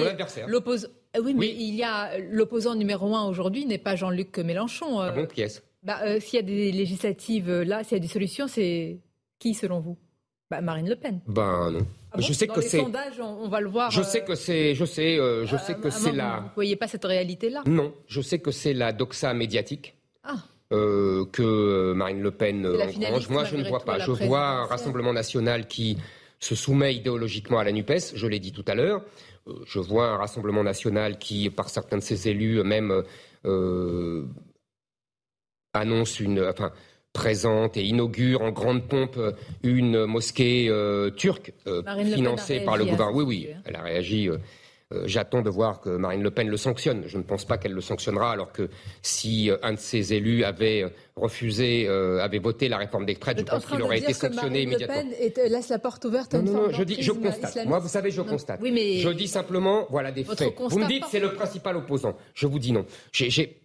[0.48, 0.88] l'opposant.
[1.18, 5.00] Euh, oui, mais il y a l'opposant numéro un aujourd'hui n'est pas Jean-Luc Mélenchon.
[5.00, 5.62] Ah bon, qui est-ce?
[5.84, 9.00] Bah, S'il y a des législatives là, s'il y a des solutions, c'est
[9.40, 9.98] qui selon vous?
[10.52, 11.22] Bah, Marine Le Pen.
[11.28, 11.88] Ben non.
[12.12, 13.90] Ah je sais Dans que les sondages, on, va le voir.
[13.90, 16.40] Je sais que c'est, je sais, euh, je sais que c'est la.
[16.40, 17.64] Vous ne voyez pas cette réalité-là?
[17.66, 19.96] Non, je sais que c'est la doxa médiatique.
[20.26, 20.36] Ah.
[20.74, 23.30] Euh, que Marine Le Pen engrange.
[23.30, 24.00] Moi, je ne vois pas.
[24.00, 25.98] Je vois un Rassemblement national qui
[26.40, 29.04] se soumet idéologiquement à la NUPES, je l'ai dit tout à l'heure.
[29.48, 33.04] Euh, je vois un Rassemblement national qui, par certains de ses élus, même
[35.74, 36.42] annonce une.
[36.42, 36.72] Enfin,
[37.14, 39.32] présente et inaugure en grande pompe euh,
[39.64, 43.18] une mosquée euh, turque euh, financée par le gouvernement.
[43.18, 44.30] Oui, oui, elle a réagi.
[45.06, 47.04] J'attends de voir que Marine Le Pen le sanctionne.
[47.08, 48.70] Je ne pense pas qu'elle le sanctionnera, alors que
[49.02, 53.66] si un de ses élus avait refusé, avait voté la réforme des retraites, je pense
[53.66, 55.04] qu'il aurait été sanctionné immédiatement.
[55.04, 57.66] Le Pen laisse la porte ouverte à une non, non, je dis, je constate.
[57.66, 58.60] Moi, vous savez, je constate.
[58.62, 60.54] Oui, mais je dis simplement, voilà des faits.
[60.70, 62.16] Vous me dites, c'est le principal opposant.
[62.34, 62.86] Je vous dis non.
[63.12, 63.62] J'ai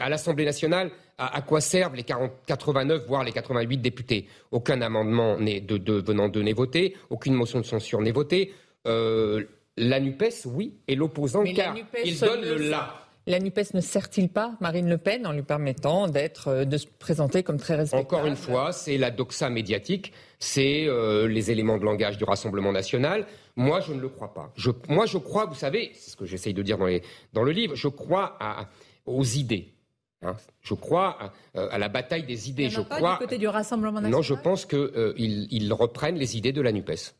[0.00, 4.26] à l'Assemblée nationale, à, quoi servent les 40, 89, voire les 88 députés?
[4.50, 8.52] Aucun amendement de, venant d'eux n'est voté, aucune motion de censure n'est votée.
[8.86, 9.44] Euh,
[9.76, 13.06] la NUPES, oui, et l'opposant, car il donne le là.
[13.28, 16.86] La NUPES ne sert-il pas Marine Le Pen en lui permettant d'être, euh, de se
[16.86, 18.06] présenter comme très respectable?
[18.06, 22.70] Encore une fois, c'est la doxa médiatique, c'est euh, les éléments de langage du Rassemblement
[22.70, 23.26] national.
[23.56, 24.52] Moi, je ne le crois pas.
[24.88, 26.86] moi, je crois, vous savez, c'est ce que j'essaye de dire dans,
[27.32, 28.68] dans le livre, je crois à,
[29.06, 29.74] aux idées.
[30.22, 30.36] Hein.
[30.62, 32.70] Je crois à, la bataille des idées.
[32.70, 33.12] je pas crois.
[33.14, 34.12] Du côté du Rassemblement national.
[34.12, 37.12] Non, je pense qu'ils euh, reprennent les idées de la Nupes.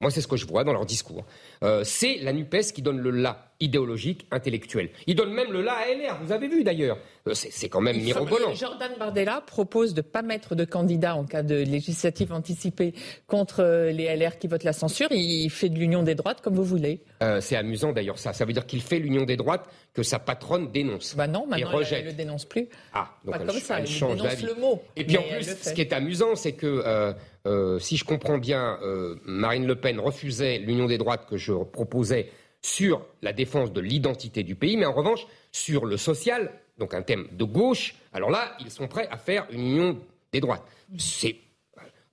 [0.00, 1.24] Moi, c'est ce que je vois dans leur discours.
[1.62, 4.90] Euh, c'est la NUPES qui donne le là idéologique, intellectuel.
[5.06, 6.98] Ils donnent même le là à LR, vous avez vu d'ailleurs.
[7.26, 8.54] Euh, c'est quand même mirobolant.
[8.54, 12.94] Jordan Bardella propose de ne pas mettre de candidat en cas de législative anticipée
[13.26, 15.08] contre euh, les LR qui votent la censure.
[15.10, 17.00] Il fait de l'union des droites comme vous voulez.
[17.40, 18.32] c'est amusant d'ailleurs ça.
[18.32, 21.16] Ça veut dire qu'il fait l'union des droites que sa patronne dénonce.
[21.16, 22.68] Bah non, maintenant elle, ne le dénonce plus.
[22.92, 24.82] Ah, donc pas comme ça, elle change dénonce le mot.
[24.96, 27.14] Et puis en plus, ce qui est amusant, c'est que
[27.48, 31.52] euh, si je comprends bien, euh, Marine Le Pen refusait l'union des droites que je
[31.52, 32.30] proposais
[32.68, 37.02] sur la défense de l'identité du pays, mais en revanche, sur le social, donc un
[37.02, 40.00] thème de gauche, alors là, ils sont prêts à faire une union
[40.32, 40.64] des droites.
[40.98, 41.36] C'est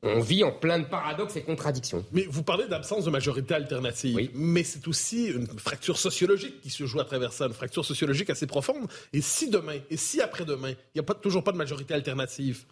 [0.08, 2.06] on vit en plein de paradoxes et contradictions.
[2.12, 4.30] Mais vous parlez d'absence de majorité alternative.
[4.36, 8.30] Mais c'est aussi une fracture sociologique qui se joue à travers ça, une fracture sociologique
[8.30, 8.88] assez profonde.
[9.14, 12.66] Et si demain, et si après-demain, il n'y a toujours pas de majorité alternative,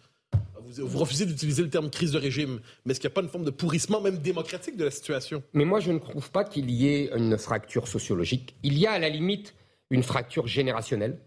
[0.82, 3.28] vous, refusez d'utiliser le terme crise de régime, mais est-ce qu'il n'y a pas une
[3.28, 5.42] forme de pourrissement, même démocratique, de la situation?
[5.52, 8.56] Mais moi, je ne trouve pas qu'il y ait une fracture sociologique.
[8.62, 9.54] Il y a à la limite
[9.90, 11.18] une fracture générationnelle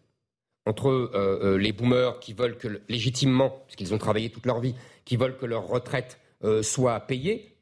[0.66, 4.76] entre euh, euh, les boomers qui veulent que, légitimement, puisqu'ils ont travaillé toute leur vie,
[5.06, 7.54] qui veulent que leur retraite euh, soit payée,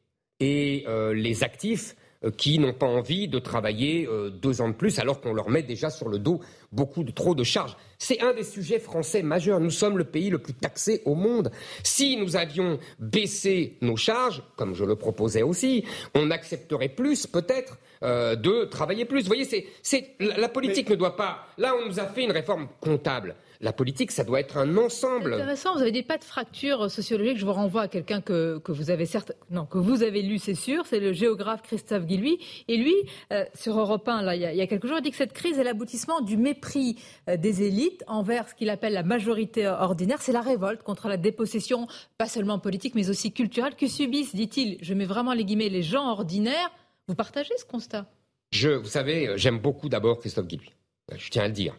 [0.41, 1.95] et les actifs
[2.37, 4.07] qui n'ont pas envie de travailler
[4.41, 7.35] deux ans de plus alors qu'on leur met déjà sur le dos beaucoup de trop
[7.35, 7.77] de charges.
[7.97, 9.59] C'est un des sujets français majeurs.
[9.59, 11.51] Nous sommes le pays le plus taxé au monde.
[11.83, 17.77] Si nous avions baissé nos charges, comme je le proposais aussi, on accepterait plus peut-être
[18.01, 19.21] de travailler plus.
[19.21, 19.45] Vous voyez,
[19.81, 21.47] c'est, la politique ne doit pas.
[21.57, 25.33] Là, on nous a fait une réforme comptable la politique, ça doit être un ensemble.
[25.33, 27.39] Intéressant, vous avez des pas de fracture sociologique.
[27.39, 30.53] Je vous renvoie à quelqu'un que, vous avez certes, non, que vous avez lu, c'est
[30.53, 32.37] sûr, c'est le géographe Christophe Guilluy.
[32.67, 32.93] Et lui,
[33.33, 35.57] euh, sur Europe 1, là, il y, a, quelques jours, il dit que cette crise
[35.57, 36.97] est l'aboutissement du mépris
[37.27, 40.21] euh, des élites envers ce qu'il appelle la majorité ordinaire.
[40.21, 41.87] C'est la révolte contre la dépossession,
[42.19, 45.81] pas seulement politique, mais aussi culturelle, que subissent, dit-il, je mets vraiment les guillemets, les
[45.81, 46.69] gens ordinaires.
[47.07, 48.05] Vous partagez ce constat?
[48.51, 50.71] Je, Vous savez, euh, j'aime beaucoup d'abord Christophe Guilluy.
[51.17, 51.75] Je tiens à le dire.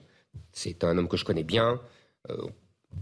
[0.53, 1.81] C'est un homme que je connais bien,
[2.31, 2.37] euh,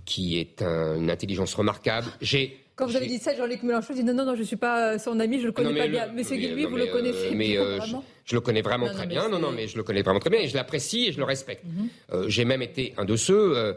[0.05, 2.09] qui est une intelligence remarquable.
[2.20, 4.57] J'ai quand vous avez dit ça, Jean-Luc Mélenchon dit non, non, non, je ne suis
[4.57, 6.11] pas son ami, je le connais pas bien.
[6.12, 7.79] Mais c'est lui, vous le connaissez mais, euh,
[8.25, 9.29] je, le connais vraiment très bien.
[9.29, 11.25] Non, non, mais je le connais vraiment très bien et je l'apprécie et je le
[11.25, 11.64] respecte.
[11.64, 11.88] Mhm.
[12.12, 13.77] Euh, j'ai même été un de ceux,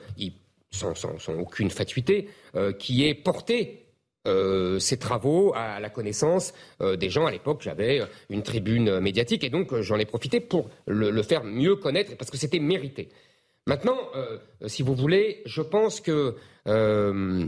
[0.71, 0.95] sans,
[1.37, 2.27] aucune fatuité,
[2.79, 3.83] qui est porté
[4.79, 7.27] ces travaux à la connaissance des gens.
[7.27, 11.75] À l'époque, j'avais une tribune médiatique et donc j'en ai profité pour le, faire mieux
[11.75, 13.09] connaître parce que c'était mérité.
[13.67, 16.35] Maintenant, euh, si vous voulez, je pense que
[16.67, 17.45] euh,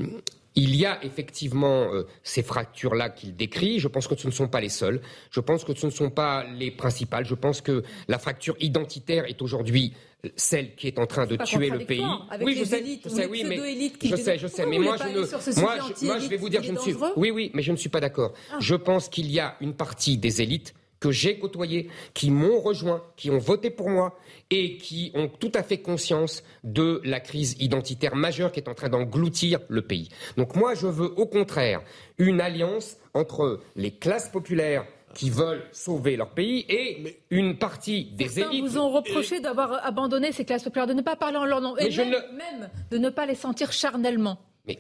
[0.54, 3.80] il y a effectivement euh, ces fractures-là qu'il décrit.
[3.80, 5.00] Je pense que ce ne sont pas les seules.
[5.32, 7.26] Je pense que ce ne sont pas les principales.
[7.26, 9.94] Je pense que la fracture identitaire est aujourd'hui
[10.36, 12.04] celle qui est en train de tuer le pays.
[12.42, 13.58] oui, je sais, élites, je sais, oui, mais
[14.04, 16.62] je sais, je sais, mais moi je ne, moi, je, moi je vais vous dire,
[16.62, 18.34] je ne suis, oui, oui, mais je ne suis pas d'accord.
[18.52, 18.58] Ah.
[18.60, 23.04] Je pense qu'il y a une partie des élites que j'ai côtoyés, qui m'ont rejoint,
[23.16, 24.18] qui ont voté pour moi
[24.50, 28.74] et qui ont tout à fait conscience de la crise identitaire majeure qui est en
[28.74, 30.10] train d'engloutir le pays.
[30.38, 31.82] Donc moi, je veux au contraire
[32.18, 38.40] une alliance entre les classes populaires qui veulent sauver leur pays et une partie des
[38.40, 38.64] élites.
[38.64, 41.76] vous ont reproché d'avoir abandonné ces classes populaires, de ne pas parler en leur nom,
[41.78, 44.38] et même, de ne pas les sentir charnellement.
[44.68, 44.78] Mais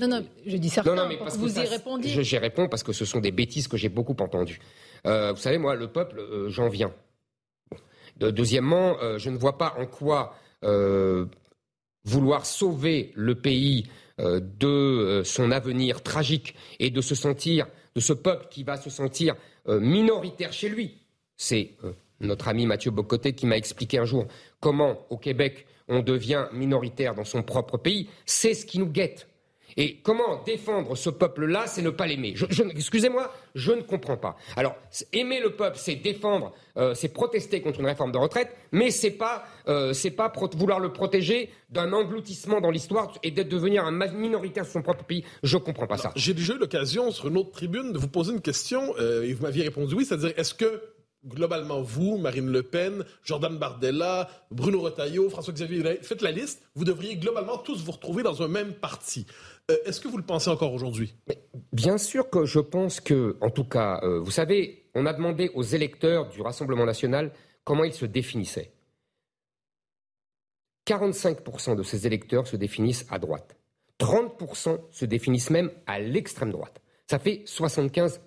[0.00, 2.24] non, non, je dis certains, non, mais parce que vous y répondiez.
[2.24, 4.60] J'y réponds parce que ce sont des bêtises que j'ai beaucoup entendues.
[5.06, 6.92] Euh, vous savez, moi, le peuple, euh, j'en viens.
[8.20, 10.36] deuxièmement, euh, je ne vois pas en quoi
[12.04, 18.46] vouloir sauver le pays de son avenir tragique et de se sentir, de ce peuple
[18.48, 19.34] qui va se sentir
[19.66, 20.98] minoritaire chez lui.
[21.36, 21.72] C'est
[22.20, 24.28] notre ami Mathieu Bocoté qui m'a expliqué un jour
[24.60, 28.08] comment, au Québec, on devient minoritaire dans son propre pays.
[28.24, 29.26] C'est ce qui nous guette.
[29.76, 32.34] Et comment défendre ce peuple-là, c'est ne pas l'aimer.
[32.70, 34.36] Excusez-moi, je ne comprends pas.
[34.56, 34.76] Alors,
[35.12, 39.10] aimer le peuple, c'est défendre, euh, c'est protester contre une réforme de retraite, mais c'est
[39.10, 43.92] pas, euh, c'est pas vouloir le protéger d'un engloutissement dans l'histoire et d'être devenir un
[43.92, 45.24] minoritaire de son propre pays.
[45.42, 46.12] Je comprends pas ça.
[46.16, 49.32] J'ai déjà eu l'occasion sur une autre tribune de vous poser une question euh, et
[49.32, 50.82] vous m'aviez répondu oui, c'est-à-dire est-ce que
[51.26, 57.16] globalement, vous, Marine Le Pen, Jordan Bardella, Bruno Retailleau, François-Xavier, faites la liste, vous devriez
[57.16, 59.26] globalement tous vous retrouver dans un même parti.
[59.70, 61.14] Euh, est-ce que vous le pensez encore aujourd'hui?
[61.72, 65.50] Bien sûr que je pense que, en tout cas, euh, vous savez, on a demandé
[65.54, 67.32] aux électeurs du Rassemblement national
[67.64, 68.72] comment ils se définissaient.
[70.86, 73.56] 45% de ces électeurs se définissent à droite.
[74.00, 76.82] 30% se définissent même à l'extrême droite.
[77.08, 78.18] Ça fait 75%.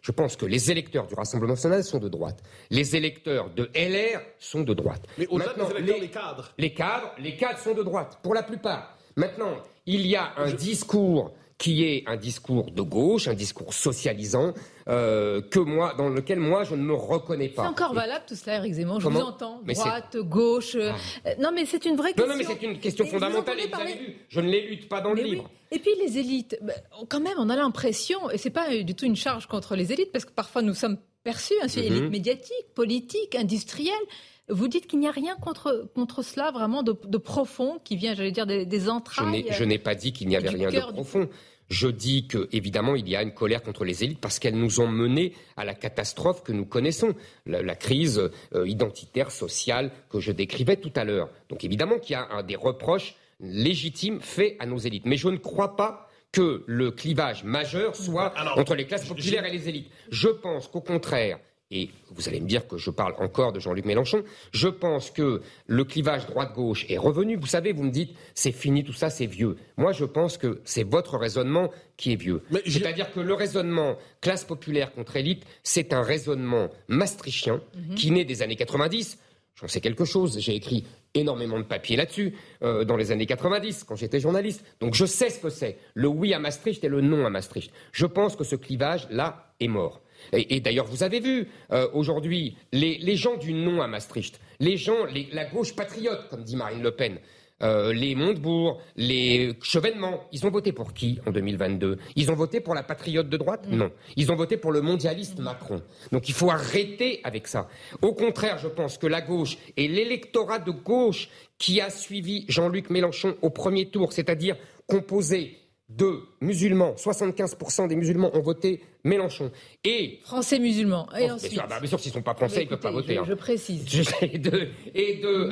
[0.00, 2.42] Je pense que les électeurs du Rassemblement national sont de droite.
[2.70, 5.06] Les électeurs de LR sont de droite.
[5.18, 8.44] Mais au-delà des électeurs, les cadres Les cadres, les cadres sont de droite, pour la
[8.44, 8.96] plupart.
[9.16, 14.52] Maintenant, il y a un discours qui est un discours de gauche, un discours socialisant,
[14.88, 17.62] euh, que moi, dans lequel moi je ne me reconnais pas.
[17.62, 19.00] C'est encore valable tout cela, Eric Zemmour.
[19.00, 19.62] Je vous entends.
[19.66, 20.74] Droite, gauche.
[20.74, 20.92] Euh,
[21.24, 21.30] ah.
[21.40, 22.26] non, mais c'est une vraie question.
[22.26, 23.58] Non, non, mais c'est une question fondamentale.
[23.58, 25.50] Et vous avez vu, je ne l'élude pas dans le livre.
[25.70, 26.74] Et puis les élites, bah,
[27.08, 30.12] quand même, on a l'impression, et c'est pas du tout une charge contre les élites,
[30.12, 34.06] parce que parfois nous sommes perçus, hein, c'est mm médiatique, politique, industrielle.
[34.48, 38.30] Vous dites qu'il n'y a rien contre, contre cela vraiment de, profond qui vient, j'allais
[38.30, 39.44] dire, des, entrailles.
[39.50, 41.28] Je n'ai pas dit qu'il n'y avait rien de profond.
[41.68, 44.78] Je dis que, évidemment, il y a une colère contre les élites parce qu'elles nous
[44.78, 50.30] ont menés à la catastrophe que nous connaissons, la, crise euh, identitaire, sociale que je
[50.30, 51.28] décrivais tout à l'heure.
[51.48, 55.06] Donc, évidemment qu'il y a un, des reproches légitimes faits à nos élites.
[55.06, 59.52] Mais je ne crois pas que le clivage majeur soit entre les classes populaires et
[59.52, 59.90] les élites.
[60.10, 61.38] Je pense qu'au contraire,
[61.70, 65.42] et vous allez me dire que je parle encore de Jean-Luc Mélenchon, je pense que
[65.66, 67.36] le clivage droite-gauche est revenu.
[67.36, 69.56] Vous savez, vous me dites, c'est fini, tout ça, c'est vieux.
[69.76, 72.42] Moi, je pense que c'est votre raisonnement qui est vieux.
[72.66, 77.94] C'est-à-dire que le raisonnement classe populaire contre élite, c'est un raisonnement maastrichtien mhm.
[77.96, 79.18] qui naît des années 90.
[79.60, 83.84] J'en sais quelque chose, j'ai écrit énormément de papiers là-dessus euh, dans les années 90
[83.84, 84.64] quand j'étais journaliste.
[84.80, 87.72] Donc je sais ce que c'est, le oui à Maastricht et le non à Maastricht.
[87.92, 90.02] Je pense que ce clivage-là est mort.
[90.32, 95.06] Et, d'ailleurs, vous avez vu euh, aujourd'hui les, gens du non à Maastricht, les gens,
[95.32, 97.18] la gauche patriote, comme dit Marine Le Pen,
[97.62, 102.60] euh, les Montebourg, les Chevènement, ils ont voté pour qui en 2022 Ils ont voté
[102.60, 103.66] pour la patriote de droite?
[103.70, 103.90] Non.
[104.16, 105.82] Ils ont voté pour le mondialiste Macron.
[106.12, 107.68] Donc il faut arrêter avec ça.
[108.02, 111.28] Au contraire, je pense que la gauche et l'électorat de gauche
[111.58, 114.56] qui a suivi Jean-Luc Mélenchon au premier tour, c'est-à-dire
[114.86, 115.58] composé
[115.88, 119.52] de musulmans, 75% des musulmans ont voté Mélenchon.
[119.84, 121.08] Et français musulmans.
[121.16, 122.80] Et ensuite, bien sûr, bah, bien sûr s'ils ne sont pas français, ils ne peuvent
[122.80, 123.20] pas voter.
[123.24, 123.36] Je, hein.
[123.36, 123.84] précise.
[124.20, 125.48] et de, et de,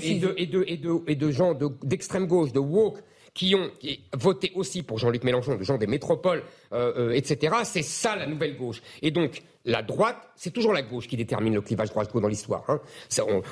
[0.00, 3.00] et de, et de, et de gens d'extrême gauche, de woke,
[3.34, 3.70] qui ont
[4.16, 7.56] voté aussi pour Jean-Luc Mélenchon, des gens des métropoles, euh, euh, etc.
[7.64, 8.80] C'est ça la nouvelle gauche.
[9.02, 12.64] Et donc, la droite, c'est toujours la gauche qui détermine le clivage droit-gauche dans l'histoire.
[12.68, 12.80] Hein.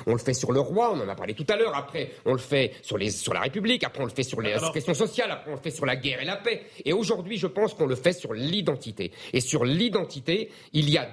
[0.05, 1.75] On, le fait sur le roi, on en a parlé tout à l'heure.
[1.75, 3.83] Après, on le fait sur, les, sur la République.
[3.83, 5.31] Après, on le fait sur les questions sociales.
[5.31, 6.61] Après, on le fait sur la guerre et la paix.
[6.85, 9.11] Et aujourd'hui, je pense qu'on le fait sur l'identité.
[9.33, 11.09] Et sur l'identité, il y a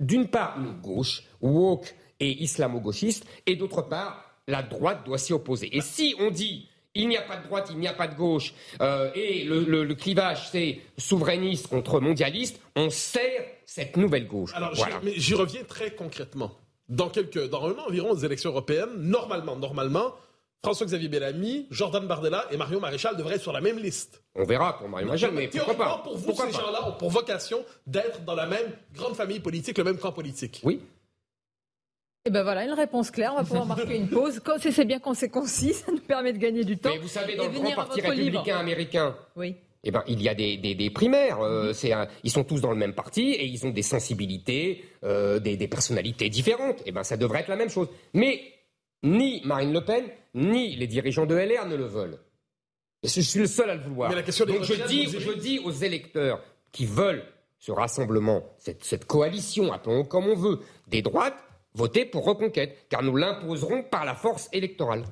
[0.00, 5.76] d'une part une gauche woke et islamo-gauchiste, et d'autre part, la droite doit s'y opposer.
[5.76, 8.14] Et si on dit il n'y a pas de droite, il n'y a pas de
[8.14, 14.52] gauche, euh, et le, clivage, c'est souverainiste contre mondialiste, on sert cette nouvelle gauche.
[14.54, 14.72] Alors,
[15.04, 16.52] j'y reviens très concrètement.
[16.88, 20.14] Dans, quelques, dans un an environ, des élections européennes, normalement, normalement,
[20.64, 24.22] François-Xavier Bellamy, Jordan Bardella et Mario Maréchal devraient être sur la même liste.
[24.34, 26.00] On verra pour Mario Maréchal, mais pourquoi pas?
[26.02, 29.84] pour vous, ces gens-là ont pour vocation d'être dans la même grande famille politique, le
[29.84, 30.60] même camp politique.
[30.64, 30.80] Oui,
[32.26, 33.34] et eh ben voilà, une réponse claire.
[33.34, 34.40] On va pouvoir marquer une pause.
[34.58, 36.90] C'est bien quand c'est concis, ça nous permet de gagner du temps.
[36.92, 39.54] Mais vous savez, dans le grand parti républicain américain, oui.
[39.84, 41.40] Eh ben, il y a des, des, primaires.
[41.40, 41.72] Euh,
[42.24, 45.68] ils sont tous dans le même parti et ils ont des sensibilités, euh, des, des,
[45.68, 46.80] personnalités différentes.
[46.80, 47.86] Et eh ben, ça devrait être la même chose.
[48.12, 48.40] Mais
[49.04, 50.02] ni Marine Le Pen,
[50.34, 52.18] ni les dirigeants de LR ne le veulent.
[53.04, 54.10] Et je suis le seul à le vouloir.
[54.10, 57.22] Mais la question Donc je dis, je dis aux électeurs qui veulent
[57.60, 60.58] ce rassemblement, cette, cette coalition, appelons comme on veut,
[60.88, 61.36] des droites,
[61.76, 65.04] voter pour Reconquête, car nous l'imposerons par la force électorale.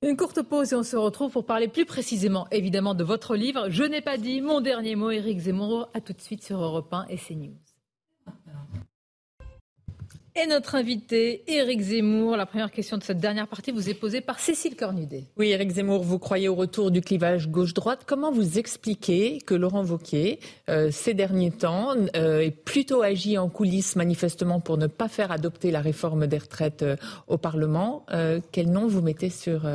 [0.00, 3.68] Une courte pause et on se retrouve pour parler plus précisément, évidemment, de votre livre.
[3.68, 5.88] Je n'ai pas dit mon dernier mot, Éric Zemmour.
[5.92, 7.67] À tout de suite sur Europe 1 et CNews.
[10.40, 14.20] Et notre invité, Éric Zemmour, la première question de cette dernière partie vous est posée
[14.20, 15.24] par Cécile Cornudet.
[15.36, 18.04] Oui, Éric Zemmour, vous croyez au retour du clivage gauche-droite.
[18.06, 23.48] Comment vous expliquez que Laurent Wauquiez, euh, ces derniers temps, euh, ait plutôt agi en
[23.48, 28.06] coulisses manifestement pour ne pas faire adopter la réforme des retraites euh, au Parlement
[28.52, 29.68] Quel nom vous mettez sur,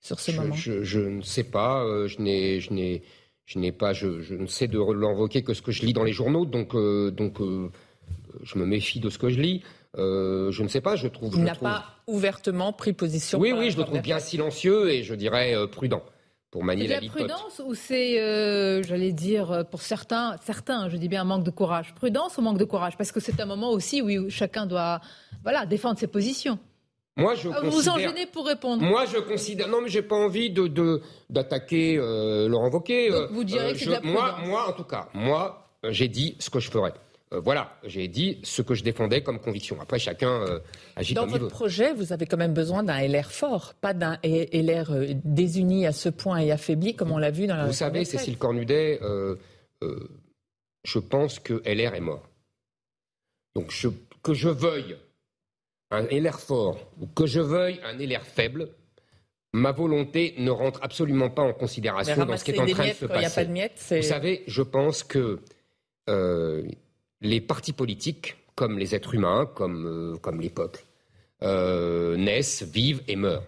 [0.00, 0.54] sur ce moment?
[0.54, 1.84] je, ne sais pas.
[2.08, 2.60] je n'ai...
[2.60, 3.02] Je n'ai...
[3.46, 6.02] Je n'ai pas, je, ne sais de Laurent Wauquiez que ce que je lis dans
[6.02, 7.38] les journaux, donc, donc
[8.42, 9.62] je me méfie de ce que je lis.
[9.96, 11.34] Euh, je ne sais pas, je trouve.
[11.36, 13.38] Il n'a pas ouvertement pris position.
[13.38, 16.02] Oui, oui, je le trouve bien silencieux et je dirais euh, prudent
[16.50, 21.08] pour manier la, la prudence ou c'est, euh, j'allais dire, pour certains, certains, je dis
[21.08, 21.94] bien un manque de courage.
[21.94, 22.96] Prudence ou manque de courage?
[22.96, 25.00] Parce que c'est un moment aussi où chacun doit,
[25.42, 26.58] voilà, défendre ses positions.
[27.16, 28.82] Moi, je vous vous en gênez pour répondre.
[28.82, 29.68] Moi, je considère.
[29.68, 33.10] Non, mais j'ai pas envie de d'attaquer Laurent Wauquiez.
[33.30, 34.16] vous direz que c'est de la prudence.
[34.16, 36.94] Moi, moi, en tout cas, moi, j'ai dit ce que je ferais.
[37.34, 39.80] Euh, voilà, j'ai dit ce que je défendais comme conviction.
[39.80, 40.60] Après, chacun euh,
[40.96, 44.90] agit Dans votre projet, vous avez quand même besoin d'un LR fort, pas d'un LR
[44.90, 47.66] euh, désuni à ce point et affaibli comme on l'a vu dans la.
[47.66, 49.00] Vous savez, Cécile Cornudet,
[49.82, 52.28] je pense que LR est mort.
[53.54, 53.72] Donc
[54.22, 54.96] que je veuille
[55.90, 58.68] un LR fort ou que je veuille un LR faible,
[59.52, 62.92] ma volonté ne rentre absolument pas en considération dans ce qui est en train de
[62.92, 63.34] se passer.
[63.34, 65.40] Pas de miettes, vous savez, je pense que
[67.24, 70.84] les partis politiques, comme les êtres humains, comme, euh, comme les peuples,
[71.42, 73.46] euh, naissent, vivent et meurent.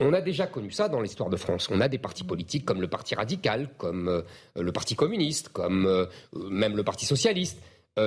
[0.00, 1.68] On a déjà connu ça dans l'histoire de France.
[1.70, 4.22] On a des partis politiques comme le Parti radical, comme euh,
[4.60, 7.62] le Parti communiste, comme même le Parti socialiste,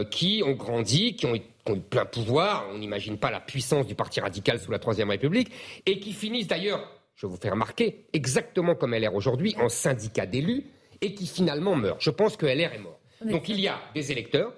[0.09, 2.67] qui ont grandi, qui ont, eu plein pouvoir.
[2.73, 5.51] On n'imagine pas la puissance du Parti radical sous la Troisième République,
[5.85, 10.65] et qui finissent d'ailleurs, je vous fais remarquer, exactement comme LR aujourd'hui, en syndicat d'élus,
[11.01, 11.99] et qui finalement meurent.
[11.99, 12.99] Je pense que LR est mort.
[13.23, 14.53] Donc il y a des électeurs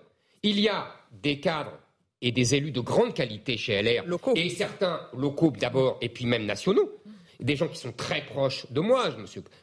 [0.49, 1.77] il y a des cadres
[2.21, 4.03] et des élus de grande qualité chez LR,
[4.35, 6.89] et certains locaux d'abord, et puis même nationaux,
[7.39, 9.09] des gens qui sont très proches de moi,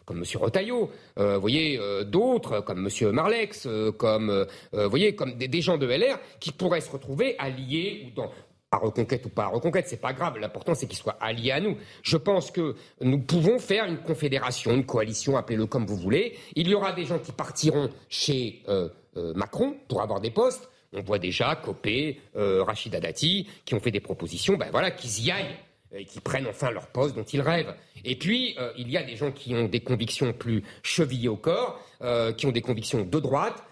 [0.04, 0.24] comme M.
[0.40, 3.10] Rotaillot, euh, voyez, euh, d'autres, comme M.
[3.10, 8.14] Marlex, euh, comme, voyez, comme des, gens de LR, qui pourraient se retrouver alliés ou
[8.14, 8.30] dans,
[8.70, 10.38] à reconquête ou pas à reconquête, c'est pas grave.
[10.38, 11.76] L'important, c'est qu'ils soient alliés à nous.
[12.02, 16.36] Je pense que nous pouvons faire une confédération, une coalition, appelez-le comme vous voulez.
[16.54, 18.62] Il y aura des gens qui partiront chez
[19.34, 20.68] Macron pour avoir des postes.
[20.94, 25.26] On voit déjà Copé, euh, Rachida Dati, qui ont fait des propositions, ben voilà, qu'ils
[25.26, 25.56] y aillent.
[25.92, 27.74] et qui prennent enfin leur poste dont ils rêvent.
[28.04, 31.80] Et puis, il y a des gens qui ont des convictions plus chevillées au corps,
[32.36, 33.62] qui ont des convictions de droite,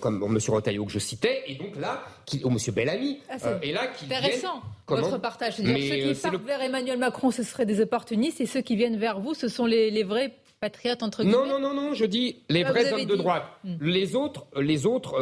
[0.00, 0.38] comme M.
[0.48, 2.58] Rotaillot que je citais, et donc là, qui, ou M.
[2.74, 5.56] Bellamy, ah, et là qui intéressant votre partage.
[5.56, 8.98] cest ceux qui partent vers Emmanuel Macron, ce seraient des opportunistes, et ceux qui viennent
[8.98, 11.36] vers vous, ce sont les, les vrais patriotes entre guillemets.
[11.36, 13.44] Non, non, non, non, je dis les ah, vrais hommes de droite.
[13.64, 13.76] Hmm.
[13.80, 15.14] Les autres, les autres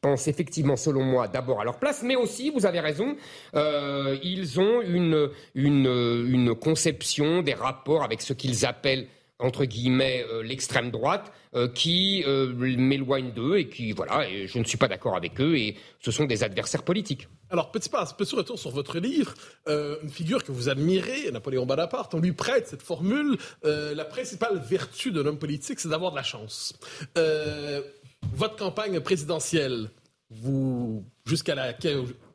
[0.00, 3.16] pensent effectivement, selon moi, d'abord à leur place, mais aussi, vous avez raison,
[3.54, 5.86] euh, ils ont une, une,
[6.28, 9.06] une, conception des rapports avec ce qu'ils appellent
[9.38, 14.76] entre guillemets euh, l'extrême droite euh, qui m'éloigne d'eux et qui voilà je ne suis
[14.76, 17.28] pas d'accord avec eux et ce sont des adversaires politiques.
[17.48, 19.32] Alors petit pas petit retour sur votre livre
[19.66, 25.10] une figure que vous admirez Napoléon Bonaparte on lui prête cette formule la principale vertu
[25.10, 26.78] d'un homme politique c'est d'avoir de la chance
[28.32, 29.90] votre campagne présidentielle,
[30.30, 31.74] vous jusqu'à la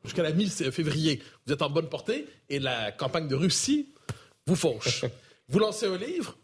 [0.03, 3.89] jusqu'à la mi-février, vous êtes en bonne portée, et la campagne de Russie
[4.45, 5.05] vous fauche.
[5.49, 6.37] vous lancez un livre,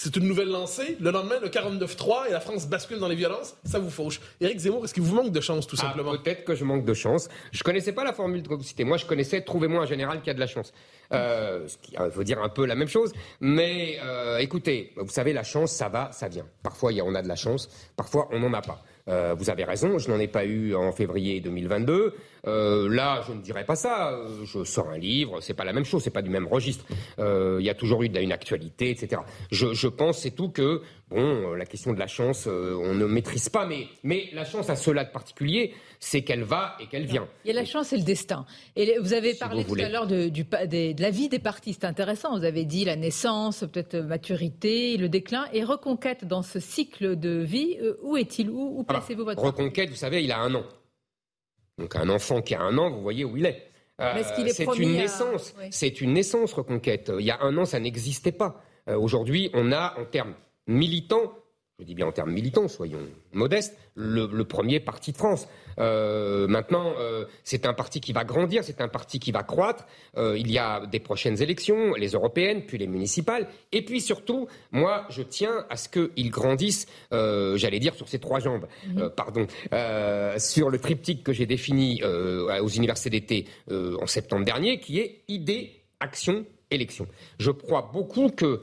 [0.00, 0.96] c'est une nouvelle lancée.
[1.00, 3.56] Le lendemain, le 49-3 et la France bascule dans les violences.
[3.64, 4.20] Ça vous fauche.
[4.40, 6.16] Éric Zemmour, est-ce qu'il vous manque de chance, tout ah, simplement?
[6.16, 7.28] Peut-être que je manque de chance.
[7.50, 8.84] Je connaissais pas la formule que vous citez.
[8.84, 10.72] Moi, je connaissais Trouvez-moi un général qui a de la chance.
[11.12, 13.12] Euh, ce qui veut dire un peu la même chose.
[13.40, 16.46] Mais euh, écoutez, vous savez, la chance, ça va, ça vient.
[16.62, 17.68] Parfois, on a de la chance.
[17.96, 18.80] Parfois, on n'en a pas.
[19.08, 22.14] Euh, vous avez raison, je n'en ai pas eu en février 2022.
[22.46, 24.10] Euh, là, je ne dirais pas ça.
[24.12, 26.84] Euh, je sors un livre, c'est pas la même chose, c'est pas du même registre.
[27.18, 29.22] Il y a toujours eu une actualité, etc.
[29.50, 33.66] Je pense, c'est tout que bon, la question de la chance, on ne maîtrise pas,
[33.66, 37.28] mais mais la chance a cela de particulier, c'est qu'elle va et qu'elle vient.
[37.44, 38.46] Il y a la chance et le destin.
[38.76, 42.38] Et vous avez parlé tout à l'heure de, de, la vie des partis, c'est intéressant.
[42.38, 47.38] Vous avez dit la naissance, peut-être maturité, le déclin et reconquête dans ce cycle de
[47.38, 47.78] vie.
[48.02, 48.50] où est-il?
[48.50, 50.64] Où, où placez-vous votre Reconquête, vous savez, il a un an.
[51.78, 53.68] Donc un enfant qui a un an, vous voyez où il est.
[54.00, 55.54] Euh, c'est une naissance.
[55.70, 57.10] C'est une naissance reconquête.
[57.18, 58.62] Il y a un an, ça n'existait pas.
[58.88, 60.34] Euh, aujourd'hui, on a, en termes
[60.68, 61.32] militants,
[61.80, 62.98] je dis bien en termes militants, soyons
[63.32, 65.46] modestes, le, premier parti de France.
[65.78, 69.86] Euh, maintenant, euh, c'est un parti qui va grandir, c'est un parti qui va croître.
[70.16, 73.46] Euh, il y a des prochaines élections, les européennes, puis les municipales.
[73.70, 78.40] Et puis surtout, moi, je tiens à ce qu'ils grandissent, j'allais dire, sur ces trois
[78.40, 78.66] jambes,
[79.16, 79.46] pardon,
[80.38, 85.84] sur le triptyque que j'ai défini aux universités d'été en septembre dernier, qui est idée,
[86.00, 87.06] action, élection.
[87.38, 88.62] Je crois beaucoup que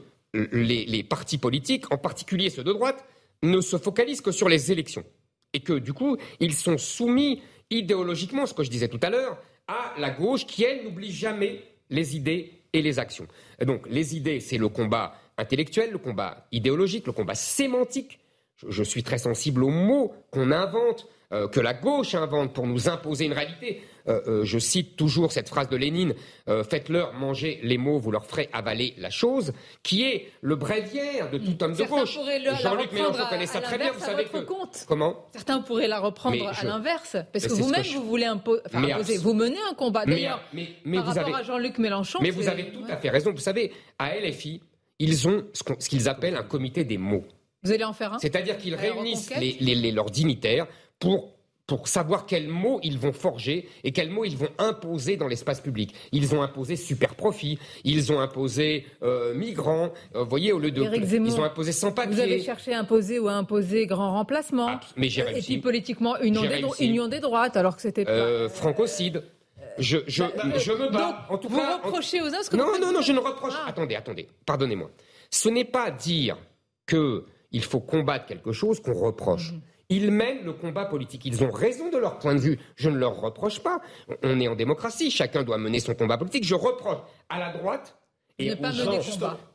[0.52, 3.04] les, partis politiques, en particulier ceux de droite,
[3.42, 5.04] ne se focalisent que sur les élections.
[5.52, 9.38] Et que du coup, ils sont soumis idéologiquement, ce que je disais tout à l'heure,
[9.66, 13.26] à la gauche qui, elle, n'oublie jamais les idées et les actions.
[13.64, 18.20] donc, les idées, c'est le combat intellectuel, le combat idéologique, le combat sémantique.
[18.66, 22.88] je suis très sensible aux mots qu'on invente euh, que la gauche invente pour nous
[22.88, 23.82] imposer une réalité.
[24.06, 26.14] Euh, euh, je cite toujours cette phrase de Lénine
[26.46, 29.52] Faites-leur manger les mots, vous leur ferez avaler la chose,
[29.82, 32.16] qui est le bréviaire de tout homme de gauche.
[32.62, 34.38] Jean-Luc Mélenchon connaît ça très bien, vous savez que.
[34.86, 35.26] Comment?
[35.32, 39.18] Certains pourraient la reprendre à l'inverse, parce que vous-même, vous voulez imposer.
[39.18, 40.04] Vous menez un combat.
[40.06, 40.40] D'ailleurs,
[40.94, 42.20] par rapport à Jean-Luc Mélenchon.
[42.22, 43.32] Mais vous avez tout à fait raison.
[43.32, 44.62] Vous savez, à LFI,
[45.00, 47.24] ils ont ce qu'ils appellent un comité des mots.
[47.62, 49.32] Vous allez en faire un C'est-à-dire qu'ils réunissent
[49.92, 50.66] leurs dignitaires
[50.98, 51.36] pour
[51.66, 55.60] pour savoir quels mots ils vont forger et quels mots ils vont imposer dans l'espace
[55.60, 55.94] public.
[56.12, 60.70] Ils ont imposé super profit, ils ont imposé euh, migrants, euh, vous voyez, au lieu
[60.70, 60.82] de...
[60.82, 62.14] ils ont imposé sans papier.
[62.14, 64.68] Vous avez cherché à imposer ou à imposer grand remplacement.
[64.68, 65.38] Ah, mais j'ai réussi.
[65.38, 68.12] Et puis politiquement, union des, union des droites, alors que c'était pas...
[68.12, 69.24] Euh, francocide.
[69.78, 71.26] Je, je, bah, bah, je me bats.
[71.28, 73.52] en tout vous reprochez aux uns ce que Non, non, non, je ne reproche...
[73.56, 73.68] Ah.
[73.68, 74.90] Attendez, attendez, pardonnez-moi.
[75.30, 76.38] Ce n'est pas dire
[76.88, 79.52] qu'il faut combattre quelque chose qu'on reproche.
[79.52, 79.60] Mhm.
[79.88, 81.24] Ils mènent le combat politique.
[81.24, 82.58] Ils ont raison de leur point de vue.
[82.74, 83.80] Je ne leur reproche pas.
[84.22, 85.10] On est en démocratie.
[85.10, 86.44] Chacun doit mener son combat politique.
[86.44, 87.96] Je reproche à la droite
[88.38, 88.68] et aux gens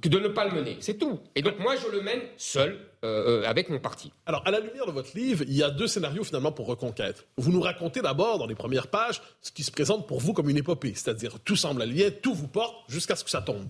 [0.01, 0.77] de ne pas le mener.
[0.79, 1.19] C'est tout.
[1.35, 2.79] Et donc moi, je le mène seul.
[3.03, 4.11] Euh, euh, avec mon parti.
[4.27, 7.25] Alors, à la lumière de votre livre, il y a deux scénarios finalement pour Reconquête.
[7.35, 10.49] Vous nous racontez d'abord, dans les premières pages, ce qui se présente pour vous comme
[10.49, 13.69] une épopée, c'est-à-dire tout semble allié, tout vous porte jusqu'à ce que ça tombe.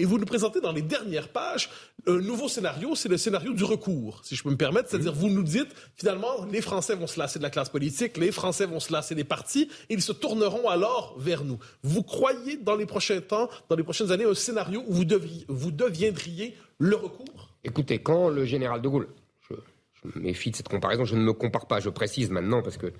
[0.00, 1.68] Et vous nous présentez dans les dernières pages
[2.06, 4.88] un nouveau scénario, c'est le scénario du recours, si je peux me permettre.
[4.88, 8.32] C'est-à-dire, vous nous dites, finalement, les Français vont se lasser de la classe politique, les
[8.32, 11.58] Français vont se lasser des partis, et ils se tourneront alors vers nous.
[11.82, 15.04] Vous croyez, dans les prochains temps, dans les prochaines années, un scénario où vous,
[15.48, 17.50] vous deviendriez le recours?
[17.62, 19.08] Écoutez, quand le général de Gaulle,
[19.50, 19.54] je,
[20.14, 22.90] me méfie de cette comparaison, je ne me compare pas, je précise maintenant, parce que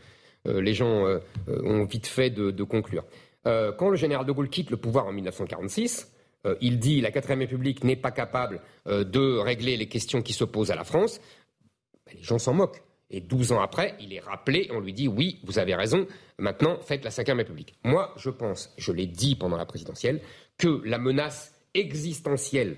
[0.49, 3.05] euh, les gens euh, ont vite fait de, de conclure.
[3.47, 6.13] Euh, quand le général de Gaulle quitte le pouvoir en 1946,
[6.47, 10.33] euh, il dit la quatrième République n'est pas capable euh, de régler les questions qui
[10.33, 11.21] se posent à la France,
[12.07, 12.83] ben, les gens s'en moquent.
[13.13, 16.07] Et 12 ans après, il est rappelé on lui dit oui, vous avez raison,
[16.39, 17.75] maintenant faites la Ve République.
[17.83, 20.21] Moi, je pense, je l'ai dit pendant la présidentielle,
[20.59, 22.77] que la menace existentielle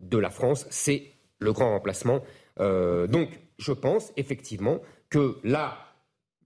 [0.00, 2.22] de la France, c'est le grand remplacement.
[2.60, 5.91] Euh, donc, je pense effectivement que là,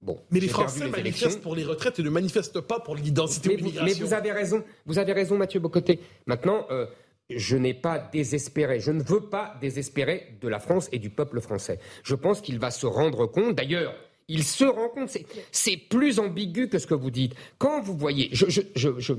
[0.03, 3.57] Bon, mais les Français manifestent pour les retraites et ne manifestent pas pour l'identité ou
[3.57, 3.85] l'immigration.
[3.85, 6.01] Mais vous avez raison, vous avez raison, Mathieu Bocoté.
[6.27, 6.87] Maintenant, euh,
[7.31, 11.41] je n'ai pas désespéré, je ne veux pas désespérer de la France et du peuple
[11.41, 11.79] français.
[12.03, 13.95] Je pense qu'il va se rendre compte, d'ailleurs,
[14.29, 15.11] il se rend compte,
[15.53, 17.35] c'est plus ambigu que ce que vous dites.
[17.59, 18.33] Quand vous voyez,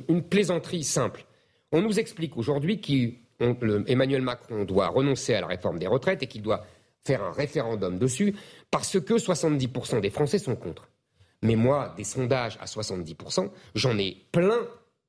[0.09, 1.25] une plaisanterie simple,
[1.71, 6.41] on nous explique aujourd'hui qu'Emmanuel Macron doit renoncer à la réforme des retraites et qu'il
[6.41, 6.65] doit
[7.07, 8.35] faire un référendum dessus
[8.69, 10.89] parce que 70% des Français sont contre.
[11.41, 14.67] Mais moi, des sondages à 70%, j'en ai plein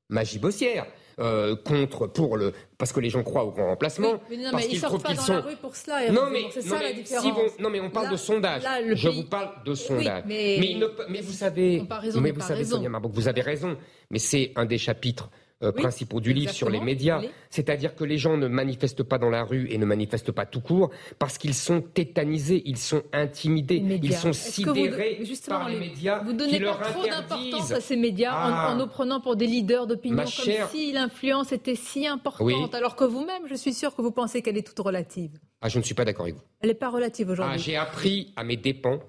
[0.08, 0.86] magie bossière.
[1.20, 4.20] Euh, contre pour le parce que les gens croient au grand remplacement.
[4.30, 6.12] mais non, mais ils, sortent pas dans la rue pour cela.
[6.12, 7.58] Non mais c'est ça la différence.
[7.58, 8.62] non mais on parle de sondage.
[8.92, 10.22] Je vous parle de sondage.
[10.26, 10.78] mais...
[11.08, 11.82] Mais, vous savez,
[12.20, 13.76] mais vous savez Sonia vous avez raison.
[14.12, 15.28] Mais c'est un des chapitres
[15.64, 17.20] euh, principaux du livre sur les médias.
[17.50, 20.60] C'est-à-dire que les gens ne manifestent pas dans la rue et ne manifestent pas tout
[20.60, 26.22] court parce qu'ils sont tétanisés, ils sont intimidés, ils sont sidérés par les médias.
[26.22, 28.76] Vous donnez trop d'importance à ces médias en, ah.
[28.78, 33.42] nous prenant pour des leaders d'opinion, comme si l'influence était si importante, alors que vous-même,
[33.48, 35.40] je suis sûr que vous pensez qu'elle est toute relative.
[35.60, 36.42] Ah, je ne suis pas d'accord avec vous.
[36.60, 37.56] Elle n'est pas relative aujourd'hui.
[37.56, 39.00] Ah, j'ai appris à mes dépens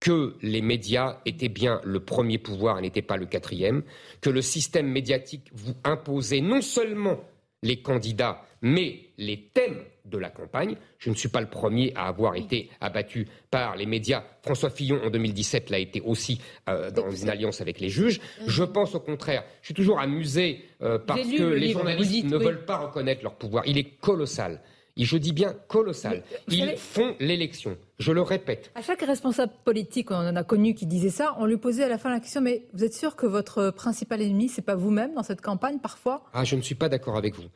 [0.00, 3.82] que les médias étaient bien le premier pouvoir et n'étaient pas le quatrième,
[4.20, 7.20] que le système médiatique vous imposait non seulement
[7.62, 10.76] les candidats, mais les thèmes de la campagne.
[10.98, 14.24] Je ne suis pas le premier à avoir été abattu par les médias.
[14.42, 18.20] François Fillon, en 2017, l'a été aussi euh, dans une alliance avec les juges.
[18.46, 19.44] Je pense au contraire.
[19.60, 23.64] Je suis toujours amusé euh, parce que les journalistes ne veulent pas reconnaître leur pouvoir.
[23.66, 24.60] Il est colossal
[25.04, 26.22] je dis bien colossal.
[26.48, 27.76] Ils font l'élection.
[27.98, 28.70] Je le répète.
[28.74, 31.88] À chaque responsable politique, on en a connu qui disait ça, on lui posait à
[31.88, 35.14] la fin la question mais vous êtes sûr que votre principal ennemi, c'est pas vous-même
[35.14, 36.24] dans cette campagne parfois?
[36.32, 37.48] Ah, je ne suis pas d'accord avec vous.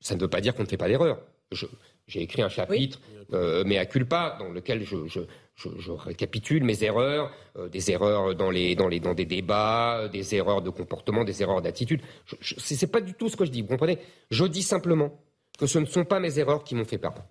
[0.00, 1.20] Ça ne veut pas dire qu'on ne fait pas d'erreur.
[2.06, 3.00] J'ai écrit un chapitre,
[3.32, 8.74] euh, mais à culpa, dans lequel je, récapitule mes erreurs, euh, des erreurs dans, les,
[8.74, 12.00] dans, les, dans des débats, des erreurs de comportement, des erreurs d'attitude.
[12.40, 13.98] Ce n'est pas du tout ce que je dis, vous comprenez?
[14.30, 15.20] Je dis simplement
[15.60, 17.22] que ce ne sont pas mes erreurs qui m'ont fait perdre.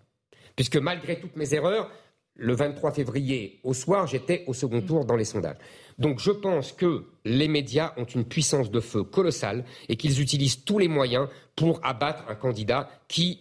[0.55, 1.89] Puisque malgré toutes mes erreurs,
[2.35, 5.57] le 23 février au soir, j'étais au second tour dans les sondages.
[5.97, 10.63] Donc je pense que les médias ont une puissance de feu colossale et qu'ils utilisent
[10.63, 13.39] tous les moyens pour abattre un candidat qui,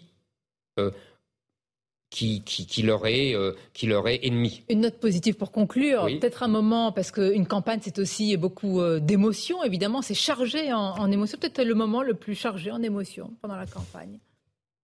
[0.80, 0.90] euh,
[2.10, 4.64] qui, qui, leur est, euh, qui leur est ennemi.
[4.70, 9.00] Une note positive pour conclure, peut-être un moment, parce qu'une campagne c'est aussi beaucoup euh,
[9.00, 13.34] d'émotions, évidemment, c'est chargé en, en émotions, peut-être le moment le plus chargé en émotions
[13.42, 14.18] pendant la campagne.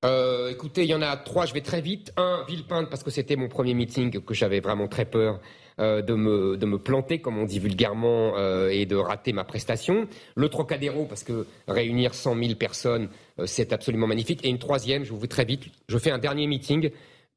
[0.04, 2.12] Euh, écoutez, il y en a trois, je vais très vite.
[2.16, 5.40] Un, Villepinte, parce que c'était mon premier meeting, que j'avais vraiment très peur
[5.80, 10.06] euh, de, me, planter, comme on dit vulgairement, euh, et de rater ma prestation.
[10.36, 13.08] Le Trocadéro, parce que réunir 100 000 personnes,
[13.46, 14.44] c'est absolument magnifique.
[14.44, 16.90] Et une troisième, je vous très vite, je fais un dernier meeting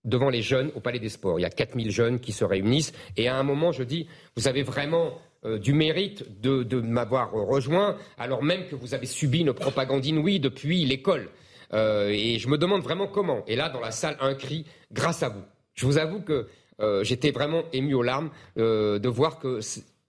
[0.03, 1.39] devant les jeunes au Palais des Sports.
[1.39, 2.91] Il y a 4000 jeunes qui se réunissent.
[3.15, 5.13] Et à un moment, je dis, vous avez vraiment
[5.61, 10.83] du mérite de m'avoir rejoint, alors même que vous avez subi une propagande inouïe depuis
[10.83, 11.29] l'école.
[11.73, 13.43] Euh, et je me demande vraiment comment.
[13.47, 15.43] Et là, dans la salle, un cri, grâce à vous.
[15.73, 16.47] Je vous avoue que
[16.79, 19.59] euh, j'étais vraiment ému aux larmes euh, de voir que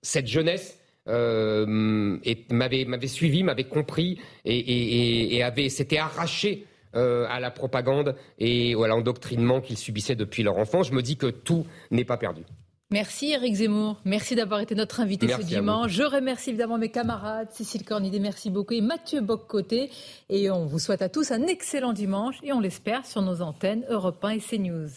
[0.03, 8.89] cette jeunesse m'avait suivi, m'avait compris et, avait s'était arraché à la propagande et à
[8.89, 10.89] l'endoctrinement qu'ils subissaient depuis leur enfance.
[10.89, 12.43] Je me dis que tout n'est pas perdu.
[12.91, 15.91] Merci Eric Zemmour, merci d'avoir été notre invité ce dimanche.
[15.93, 19.91] Je remercie évidemment mes camarades, Cécile Cornidet, merci beaucoup, et Mathieu Boccoté.
[20.31, 23.85] Et on vous souhaite à tous un excellent dimanche, et on l'espère sur nos antennes
[23.91, 24.89] Europe 1 et CNews.